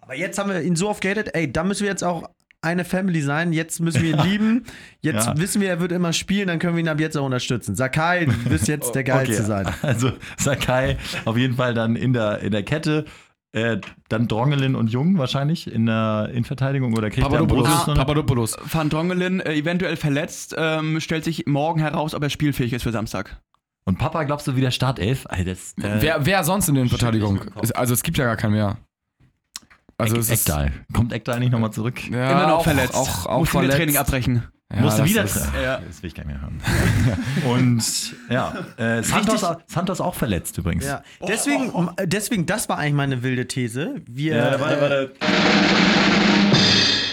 Aber 0.00 0.16
jetzt 0.16 0.38
haben 0.38 0.50
wir 0.50 0.60
ihn 0.60 0.76
so 0.76 0.88
oft 0.88 1.00
gehatet, 1.00 1.30
ey, 1.32 1.50
da 1.50 1.64
müssen 1.64 1.84
wir 1.84 1.90
jetzt 1.90 2.02
auch 2.02 2.28
eine 2.62 2.84
Family 2.84 3.20
sein. 3.20 3.52
Jetzt 3.52 3.80
müssen 3.80 4.02
wir 4.02 4.10
ihn 4.16 4.22
lieben. 4.30 4.64
Jetzt 5.00 5.26
Ja. 5.26 5.36
wissen 5.36 5.60
wir, 5.60 5.68
er 5.68 5.80
wird 5.80 5.92
immer 5.92 6.12
spielen, 6.12 6.46
dann 6.48 6.58
können 6.58 6.76
wir 6.76 6.80
ihn 6.82 6.88
ab 6.88 7.00
jetzt 7.00 7.16
auch 7.16 7.26
unterstützen. 7.26 7.74
Sakai, 7.74 8.26
du 8.26 8.50
wirst 8.50 8.68
jetzt 8.68 8.94
der 8.94 9.04
Geilste 9.04 9.42
sein. 9.42 9.66
Also 9.82 10.12
Sakai 10.38 10.96
auf 11.24 11.36
jeden 11.36 11.56
Fall 11.56 11.74
dann 11.74 11.96
in 11.96 12.12
der, 12.12 12.38
in 12.40 12.52
der 12.52 12.62
Kette. 12.62 13.04
Äh, 13.54 13.82
dann 14.08 14.28
Drongelin 14.28 14.74
und 14.74 14.88
Jung 14.90 15.18
wahrscheinlich 15.18 15.70
in 15.70 15.84
der 15.84 16.28
Innenverteidigung 16.30 16.96
oder 16.96 17.10
kriegt 17.10 17.20
Papadopoulos. 17.22 17.66
Ambrosius 17.66 17.86
noch 17.88 17.96
Papadopoulos. 17.96 18.56
Van 18.72 18.88
Drongelen 18.88 19.40
äh, 19.40 19.52
eventuell 19.54 19.96
verletzt, 19.96 20.54
ähm, 20.56 21.00
stellt 21.00 21.24
sich 21.24 21.44
morgen 21.46 21.78
heraus, 21.78 22.14
ob 22.14 22.22
er 22.22 22.30
spielfähig 22.30 22.72
ist 22.72 22.82
für 22.84 22.92
Samstag. 22.92 23.42
Und 23.84 23.98
Papa, 23.98 24.22
glaubst 24.24 24.46
du 24.46 24.56
wieder 24.56 24.70
Startelf? 24.70 25.26
Alter, 25.28 25.44
das, 25.50 25.74
äh, 25.82 25.96
Wer, 26.00 26.24
wer 26.24 26.44
sonst 26.44 26.68
in 26.70 26.76
der 26.76 26.86
Verteidigung? 26.86 27.32
Schüttel 27.36 27.40
ich 27.40 27.44
mit 27.44 27.50
dem 27.50 27.54
Kopf. 27.56 27.64
Es- 27.64 27.72
Also 27.72 27.92
es 27.92 28.02
gibt 28.02 28.16
ja 28.16 28.24
gar 28.24 28.36
keinen 28.36 28.52
mehr. 28.52 28.78
Also 29.98 30.16
es 30.16 30.30
ist, 30.30 30.48
Ekdal. 30.48 30.72
Kommt 30.92 31.12
Ekdal 31.12 31.38
nicht 31.40 31.52
nochmal 31.52 31.72
zurück? 31.72 32.00
Ja, 32.10 32.32
Immer 32.32 32.46
noch 32.48 32.58
auch, 32.58 32.64
verletzt. 32.64 32.94
Auch, 32.94 33.26
auch 33.26 33.38
Muss 33.40 33.48
wieder 33.48 33.60
verletzt. 33.60 33.76
Training 33.78 33.96
abbrechen. 33.98 34.42
Ja, 34.74 34.80
Musste 34.80 35.02
das 35.02 35.10
wieder. 35.10 35.24
ist- 35.24 35.48
Ja. 35.62 35.80
Das 35.86 36.02
will 36.02 36.08
ich 36.08 36.14
gar 36.14 36.24
nicht 36.24 36.32
mehr 36.32 36.40
hören. 36.40 36.60
Und 37.44 38.14
ja, 38.30 38.54
äh, 38.78 39.02
Santos, 39.02 39.44
Santos 39.66 40.00
auch 40.00 40.14
verletzt 40.14 40.56
übrigens. 40.58 40.86
Ja. 40.86 41.02
Deswegen, 41.28 41.70
deswegen, 42.04 42.46
das 42.46 42.68
war 42.70 42.78
eigentlich 42.78 42.94
meine 42.94 43.22
wilde 43.22 43.46
These. 43.46 43.96
Wir, 44.08 44.34
Äh, 44.36 44.60
warte, 44.60 44.80
warte. 44.80 45.12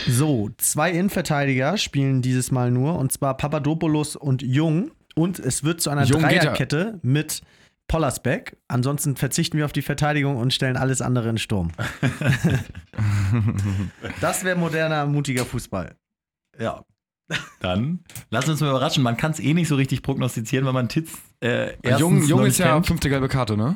So, 0.07 0.49
zwei 0.57 0.91
Innenverteidiger 0.91 1.77
spielen 1.77 2.21
dieses 2.21 2.49
Mal 2.51 2.71
nur, 2.71 2.97
und 2.97 3.11
zwar 3.11 3.37
Papadopoulos 3.37 4.15
und 4.15 4.41
Jung. 4.41 4.91
Und 5.15 5.37
es 5.37 5.63
wird 5.63 5.81
zu 5.81 5.89
einer 5.89 6.03
Jung 6.05 6.21
ja. 6.21 6.27
Dreierkette 6.29 6.99
mit 7.03 7.41
Pollersbeck. 7.89 8.55
Ansonsten 8.69 9.17
verzichten 9.17 9.57
wir 9.57 9.65
auf 9.65 9.73
die 9.73 9.81
Verteidigung 9.81 10.37
und 10.37 10.53
stellen 10.53 10.77
alles 10.77 11.01
andere 11.01 11.27
in 11.27 11.37
Sturm. 11.37 11.71
das 14.21 14.45
wäre 14.45 14.57
moderner, 14.57 15.05
mutiger 15.05 15.43
Fußball. 15.43 15.97
Ja. 16.57 16.85
Dann 17.59 17.99
lass 18.29 18.47
uns 18.47 18.61
mal 18.61 18.69
überraschen. 18.69 19.03
Man 19.03 19.17
kann 19.17 19.31
es 19.31 19.39
eh 19.39 19.53
nicht 19.53 19.67
so 19.67 19.75
richtig 19.75 20.01
prognostizieren, 20.01 20.65
weil 20.65 20.73
man 20.73 20.87
Titz 20.87 21.17
äh, 21.41 21.73
erstens 21.81 21.99
Jung, 21.99 22.23
Jung 22.23 22.39
noch 22.39 22.47
ist 22.47 22.59
ja 22.59 22.81
fünfte 22.81 23.09
gelbe 23.09 23.27
Karte, 23.27 23.57
ne? 23.57 23.75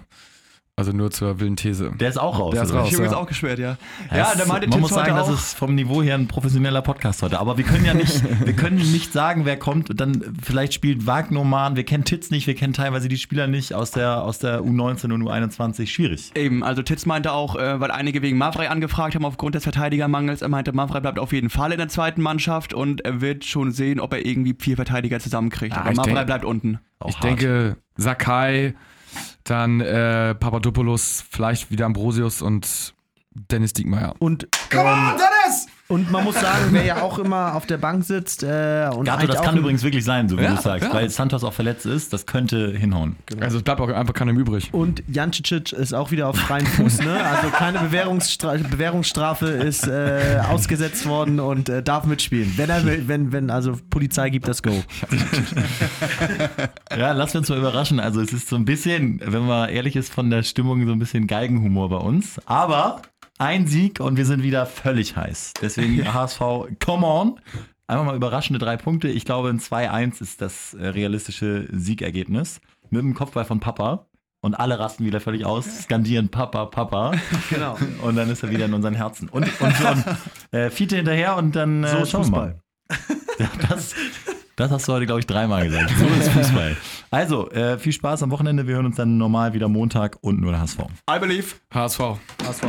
Also 0.76 0.92
nur 0.92 1.12
zur 1.12 1.40
wilden 1.40 1.56
These. 1.56 1.92
Der 2.00 2.10
ist 2.10 2.18
auch 2.20 2.40
raus. 2.40 2.52
Der 2.56 2.64
ist 2.64 2.72
oder? 2.72 2.80
raus. 2.80 2.92
Junge 2.92 3.06
ist 3.06 3.12
ja. 3.12 3.18
auch 3.20 3.28
gesperrt, 3.28 3.60
ja. 3.60 3.78
Ja, 4.10 4.18
Ja, 4.18 4.32
es- 4.32 4.38
der 4.38 4.48
meinte 4.48 4.68
man 4.68 4.80
Tipps 4.80 4.82
muss 4.82 4.90
sagen, 4.90 5.16
das 5.16 5.30
ist 5.30 5.54
vom 5.56 5.76
Niveau 5.76 6.02
her 6.02 6.16
ein 6.16 6.28
professioneller 6.28 6.82
Podcast 6.82 7.22
heute. 7.22 7.40
Aber 7.40 7.60
wir 7.60 7.64
können 7.64 7.86
ja 7.86 7.94
nicht, 7.94 8.24
wir 8.46 8.54
können 8.54 8.78
nicht 8.78 9.14
sagen, 9.14 9.46
wer 9.46 9.56
kommt. 9.60 9.92
Und 9.92 10.02
dann 10.02 10.36
vielleicht 10.42 10.74
spielt 10.74 11.06
Wagnoman. 11.06 11.76
Wir 11.76 11.84
kennen 11.84 12.06
Titz 12.06 12.32
nicht, 12.32 12.48
wir 12.48 12.56
kennen 12.56 12.74
teilweise 12.74 13.08
die 13.08 13.18
Spieler 13.18 13.46
nicht 13.46 13.76
aus 13.76 13.92
der, 13.92 14.24
aus 14.24 14.40
der 14.40 14.62
U19 14.62 15.14
und 15.14 15.22
U21. 15.22 15.86
Schwierig. 15.86 16.32
Eben, 16.34 16.64
also 16.64 16.82
Titz 16.82 17.06
meinte 17.06 17.34
auch, 17.34 17.56
äh, 17.56 17.80
weil 17.80 17.92
einige 17.92 18.24
wegen 18.24 18.40
Mavrei 18.40 18.72
angefragt 18.72 19.14
haben 19.14 19.26
aufgrund 19.26 19.54
des 19.54 19.62
Verteidigermangels, 19.66 20.42
er 20.42 20.50
meinte, 20.50 20.74
Mavrei 20.74 21.02
bleibt 21.02 21.20
auf 21.20 21.34
jeden 21.34 21.52
Fall 21.52 21.72
in 21.72 21.78
der 21.78 21.90
zweiten 21.90 22.24
Mannschaft 22.24 22.74
und 22.74 23.06
er 23.06 23.22
wird 23.22 23.46
schon 23.46 23.72
sehen, 23.72 24.00
ob 24.00 24.12
er 24.14 24.26
irgendwie 24.26 24.56
vier 24.60 24.76
Verteidiger 24.76 25.20
zusammenkriegt. 25.20 25.76
Ah, 25.78 25.82
Aber 25.82 25.92
ich 25.92 25.98
Mavrei 25.98 26.24
bleibt 26.24 26.46
unten. 26.46 26.80
Auch 26.98 27.10
ich 27.10 27.16
hart. 27.18 27.24
denke, 27.26 27.78
Sakai, 27.96 28.74
dann 29.44 29.82
äh, 29.82 30.36
Papadopoulos, 30.36 31.24
vielleicht 31.30 31.72
wieder 31.72 31.86
Ambrosius 31.86 32.42
und 32.42 32.94
Dennis 33.32 33.74
Diekmeyer. 33.74 34.16
Und, 34.20 34.48
ähm, 34.72 35.18
und 35.90 36.10
man 36.12 36.24
muss 36.24 36.40
sagen, 36.40 36.68
wer 36.72 36.84
ja 36.86 37.02
auch 37.02 37.20
immer 37.20 37.56
auf 37.56 37.66
der 37.66 37.78
Bank 37.78 38.04
sitzt 38.06 38.42
äh, 38.44 38.90
und 38.96 39.06
Gato, 39.06 39.18
eigentlich 39.20 39.30
das 39.32 39.38
auch 39.40 39.44
kann 39.44 39.58
übrigens 39.58 39.84
wirklich 39.84 40.04
sein, 40.06 40.30
so 40.30 40.38
wie 40.40 40.44
Ja, 40.44 40.56
du 40.56 40.62
sagst. 40.62 40.88
ja. 40.88 40.94
Weil 40.94 41.10
Santos 41.10 41.44
auch 41.44 41.54
verletzt 41.54 41.86
ist, 41.86 42.14
das 42.14 42.26
könnte 42.26 42.72
hinhauen. 42.76 43.16
Also 43.42 43.58
es 43.58 43.64
bleibt 43.64 43.82
auch 43.82 43.90
einfach 43.90 44.14
keinem 44.14 44.38
übrig. 44.38 44.70
Und 44.74 45.04
Jancicic 45.08 45.72
ist 45.74 45.94
auch 45.94 46.12
wieder 46.12 46.28
auf 46.30 46.38
freiem 46.38 46.66
Fuß, 46.66 47.00
ne? 47.00 47.24
Also 47.24 47.50
keine 47.50 47.80
Bewährungsstra 47.80 48.54
Bewährungsstrafe 48.58 49.48
ist 49.48 49.88
äh, 49.88 50.40
ausgesetzt 50.50 51.06
worden 51.06 51.40
und 51.40 51.70
äh, 51.70 51.84
darf 51.84 52.06
mitspielen. 52.06 52.54
Wenn 52.56 52.70
er 52.70 52.86
will, 52.86 53.08
wenn, 53.08 53.32
wenn, 53.32 53.50
also 53.50 53.78
Polizei 53.90 54.30
gibt 54.30 54.48
das 54.48 54.64
Go. 54.64 54.72
Ja, 56.98 57.12
lassen 57.12 57.34
wir 57.34 57.40
uns 57.40 57.50
mal 57.50 57.58
überraschen. 57.58 58.00
Also 58.00 58.22
es 58.22 58.34
ist 58.34 58.48
so 58.50 58.56
ein 58.56 58.66
bisschen, 58.66 59.20
wenn 59.24 59.46
man 59.46 59.70
ehrlich 59.70 59.96
ist, 59.96 60.14
von 60.14 60.30
der 60.30 60.44
Stimmung 60.44 60.86
so 60.86 60.92
ein 60.92 61.00
bisschen 61.00 61.28
Geigenhumor 61.28 61.90
bei 61.90 61.98
uns. 61.98 62.40
Aber 62.46 63.02
ein 63.38 63.68
Sieg 63.68 64.00
und 64.00 64.18
wir 64.18 64.26
sind 64.26 64.44
wieder 64.44 64.66
völlig 64.66 65.16
heiß. 65.16 65.54
Deswegen 65.62 66.14
HSV, 66.14 66.40
come 66.84 67.06
on. 67.06 67.40
Einfach 67.88 68.06
mal 68.06 68.16
überraschende 68.16 68.60
drei 68.60 68.78
Punkte. 68.78 69.10
Ich 69.10 69.26
glaube, 69.26 69.50
ein 69.50 69.60
2-1 69.60 70.22
ist 70.22 70.42
das 70.42 70.74
äh, 70.74 70.88
realistische 70.88 71.68
Siegergebnis. 71.72 72.62
Mit 72.90 73.02
dem 73.02 73.14
Kopfball 73.14 73.46
von 73.46 73.60
Papa. 73.60 74.08
Und 74.42 74.56
alle 74.56 74.78
rasten 74.78 75.06
wieder 75.06 75.22
völlig 75.22 75.46
aus, 75.46 75.84
skandieren 75.84 76.28
Papa, 76.30 76.66
Papa. 76.66 77.14
Genau. 77.50 77.78
Und 78.02 78.18
dann 78.18 78.30
ist 78.30 78.44
er 78.44 78.50
wieder 78.50 78.66
in 78.66 78.74
unseren 78.74 78.94
Herzen. 78.94 79.30
Und, 79.30 79.46
und, 79.62 79.82
und 79.82 80.06
äh, 80.52 80.70
Fiete 80.70 80.98
hinterher 80.98 81.38
und 81.38 81.56
dann 81.56 81.84
äh, 81.84 81.88
So 81.88 81.98
ist 82.00 82.12
schauen 82.12 82.26
wir 82.26 82.32
mal. 82.32 82.60
Das, 83.70 83.96
das 84.58 84.70
hast 84.72 84.88
du 84.88 84.94
heute, 84.94 85.06
glaube 85.06 85.22
ich, 85.22 85.28
dreimal 85.28 85.64
gesagt. 85.66 85.92
So 85.98 86.06
ist 86.06 86.30
Fußball. 86.30 86.76
Also, 87.10 87.50
äh, 87.52 87.80
viel 87.80 87.94
Spaß 87.94 88.22
am 88.24 88.32
Wochenende. 88.32 88.68
Wir 88.68 88.76
hören 88.76 88.86
uns 88.86 88.98
dann 88.98 89.18
normal 89.18 89.54
wieder 89.54 89.70
Montag 89.70 90.18
und 90.22 90.42
nur 90.42 90.52
der 90.52 90.60
HSV. 90.60 90.80
I 91.10 91.20
believe. 91.20 91.56
HSV. 91.74 92.00
HSV. 92.46 92.66